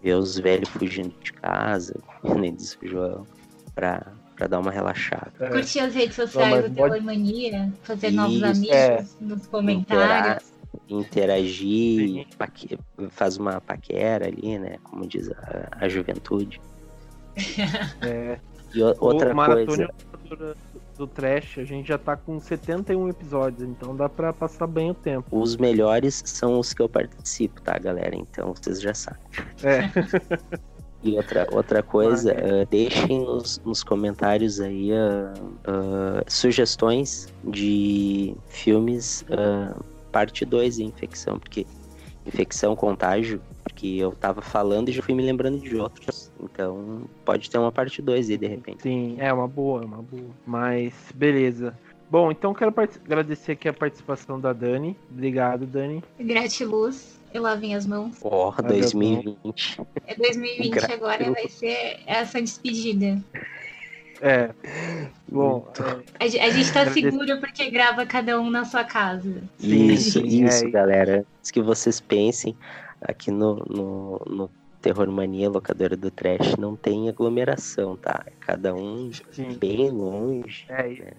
ver 0.00 0.14
os 0.14 0.38
velhos 0.38 0.68
fugindo 0.68 1.14
de 1.20 1.32
casa 1.32 1.98
nem 2.38 2.54
diz 2.54 2.78
o 2.80 2.86
João 2.86 3.26
para 3.74 4.12
para 4.36 4.46
dar 4.46 4.60
uma 4.60 4.70
relaxada. 4.70 5.32
É. 5.40 5.48
Curtir 5.48 5.80
as 5.80 5.94
redes 5.94 6.14
sociais 6.14 6.62
Não, 6.62 6.68
do 6.70 6.76
pode... 6.76 6.94
Telemania, 6.94 7.72
fazer 7.82 8.08
Isso, 8.08 8.16
novos 8.16 8.42
amigos 8.42 8.76
é. 8.76 9.04
nos 9.20 9.46
comentários. 9.46 10.52
interagir, 10.88 12.26
paque... 12.38 12.78
faz 13.10 13.38
uma 13.38 13.60
paquera 13.60 14.26
ali, 14.26 14.58
né? 14.58 14.76
Como 14.84 15.06
diz 15.06 15.30
a, 15.30 15.68
a 15.80 15.88
juventude. 15.88 16.60
É. 18.02 18.38
E 18.74 18.82
o, 18.82 18.94
outra 19.00 19.32
o 19.32 19.64
coisa. 19.64 19.88
Do 20.96 21.06
trash, 21.06 21.58
a 21.58 21.64
gente 21.64 21.88
já 21.88 21.98
tá 21.98 22.16
com 22.16 22.40
71 22.40 23.10
episódios, 23.10 23.68
então 23.68 23.94
dá 23.94 24.08
para 24.08 24.32
passar 24.32 24.66
bem 24.66 24.90
o 24.90 24.94
tempo. 24.94 25.38
Os 25.38 25.54
melhores 25.56 26.22
são 26.24 26.58
os 26.58 26.72
que 26.72 26.80
eu 26.80 26.88
participo, 26.88 27.60
tá, 27.60 27.78
galera? 27.78 28.16
Então 28.16 28.54
vocês 28.54 28.80
já 28.80 28.94
sabem. 28.94 29.20
É. 29.62 29.90
E 31.06 31.16
outra, 31.16 31.46
outra 31.52 31.82
coisa, 31.82 32.32
uh, 32.32 32.66
deixem 32.68 33.20
nos, 33.20 33.60
nos, 33.64 33.84
comentários 33.84 34.60
aí 34.60 34.90
uh, 34.90 35.40
uh, 35.40 36.24
sugestões 36.26 37.32
de 37.44 38.34
filmes 38.48 39.24
parte 40.10 40.44
2 40.44 40.76
de 40.76 40.84
infecção, 40.84 41.38
porque 41.38 41.64
infecção, 42.26 42.74
contágio, 42.74 43.40
porque 43.62 43.86
eu 43.86 44.10
tava 44.12 44.42
falando 44.42 44.88
e 44.88 44.92
já 44.92 45.02
fui 45.02 45.14
me 45.14 45.22
lembrando 45.22 45.60
de 45.60 45.76
outros. 45.76 46.32
Então 46.42 47.02
pode 47.24 47.48
ter 47.48 47.58
uma 47.58 47.70
parte 47.70 48.02
2 48.02 48.30
aí 48.30 48.36
de 48.36 48.46
repente. 48.46 48.82
Sim, 48.82 49.16
é 49.18 49.32
uma 49.32 49.46
boa, 49.46 49.84
uma 49.84 50.02
boa. 50.02 50.30
Mas 50.44 50.92
beleza. 51.14 51.72
Bom, 52.10 52.32
então 52.32 52.54
quero 52.54 52.74
agradecer 53.04 53.52
aqui 53.52 53.68
a 53.68 53.72
participação 53.72 54.40
da 54.40 54.52
Dani. 54.52 54.96
Obrigado, 55.10 55.66
Dani. 55.66 56.02
Gratiluz 56.18 57.15
eu 57.36 57.42
lavem 57.42 57.74
as 57.74 57.86
mãos. 57.86 58.16
Ó, 58.22 58.48
oh, 58.56 58.62
2020. 58.62 59.80
É 60.06 60.14
2020 60.14 60.70
Gra 60.70 60.94
agora 60.94 61.30
vai 61.30 61.48
ser 61.48 62.00
essa 62.06 62.40
despedida. 62.40 63.22
É. 64.20 64.50
Bom, 65.28 65.70
é... 66.18 66.24
A, 66.24 66.46
a, 66.46 66.50
gente 66.50 66.72
tá 66.72 66.90
seguro 66.90 67.38
porque 67.38 67.70
grava 67.70 68.06
cada 68.06 68.40
um 68.40 68.50
na 68.50 68.64
sua 68.64 68.84
casa. 68.84 69.42
Isso, 69.60 70.24
isso, 70.24 70.66
é. 70.66 70.70
galera. 70.70 71.26
Antes 71.38 71.50
que 71.50 71.60
vocês 71.60 72.00
pensem, 72.00 72.56
aqui 73.02 73.30
no, 73.30 73.56
no, 73.68 74.22
no 74.26 74.50
Terror 74.80 75.10
Mania, 75.10 75.50
locadora 75.50 75.96
do 75.96 76.10
Trash, 76.10 76.56
não 76.56 76.74
tem 76.74 77.08
aglomeração, 77.08 77.96
tá? 77.96 78.24
Cada 78.40 78.74
um 78.74 79.10
Sim. 79.30 79.58
bem 79.58 79.90
longe. 79.90 80.64
É, 80.68 80.88
né? 80.88 81.12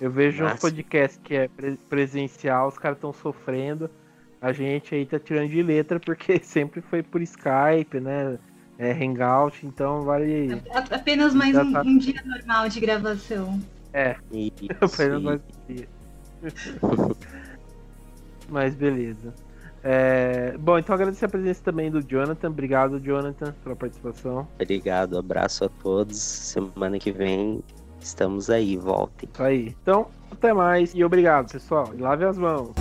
Eu 0.00 0.10
vejo 0.10 0.42
Nossa. 0.42 0.56
um 0.56 0.58
podcast 0.58 1.20
que 1.20 1.36
é 1.36 1.48
presencial, 1.88 2.66
os 2.66 2.76
caras 2.76 2.96
estão 2.96 3.12
sofrendo 3.12 3.88
a 4.44 4.52
gente 4.52 4.94
aí 4.94 5.06
tá 5.06 5.18
tirando 5.18 5.48
de 5.48 5.62
letra 5.62 5.98
porque 5.98 6.38
sempre 6.44 6.82
foi 6.82 7.02
por 7.02 7.22
Skype, 7.22 7.98
né? 7.98 8.38
É, 8.78 8.92
Hangout, 8.92 9.64
então 9.64 10.02
vale. 10.02 10.60
Apenas 10.90 11.32
mais 11.32 11.56
um, 11.56 11.72
tá... 11.72 11.80
um, 11.80 11.96
dia 11.96 12.22
normal 12.26 12.68
de 12.68 12.80
gravação. 12.80 13.58
É, 13.94 14.16
isso, 14.30 14.52
apenas 14.82 15.22
mais 15.22 15.40
um 15.40 15.74
dia. 15.74 15.88
Mas 18.50 18.74
beleza. 18.74 19.32
É... 19.82 20.58
Bom, 20.58 20.78
então 20.78 20.94
agradecer 20.94 21.24
a 21.24 21.28
presença 21.28 21.62
também 21.62 21.90
do 21.90 22.02
Jonathan. 22.02 22.48
Obrigado, 22.48 23.00
Jonathan, 23.00 23.54
pela 23.62 23.76
participação. 23.76 24.46
Obrigado, 24.60 25.16
abraço 25.16 25.64
a 25.64 25.68
todos. 25.68 26.18
Semana 26.18 26.98
que 26.98 27.12
vem 27.12 27.62
estamos 27.98 28.50
aí, 28.50 28.76
voltem. 28.76 29.28
Isso 29.32 29.42
aí. 29.42 29.74
Então, 29.80 30.08
até 30.30 30.52
mais 30.52 30.92
e 30.94 31.02
obrigado, 31.02 31.50
pessoal. 31.50 31.90
E 31.96 31.98
lave 31.98 32.24
as 32.24 32.36
mãos. 32.36 32.74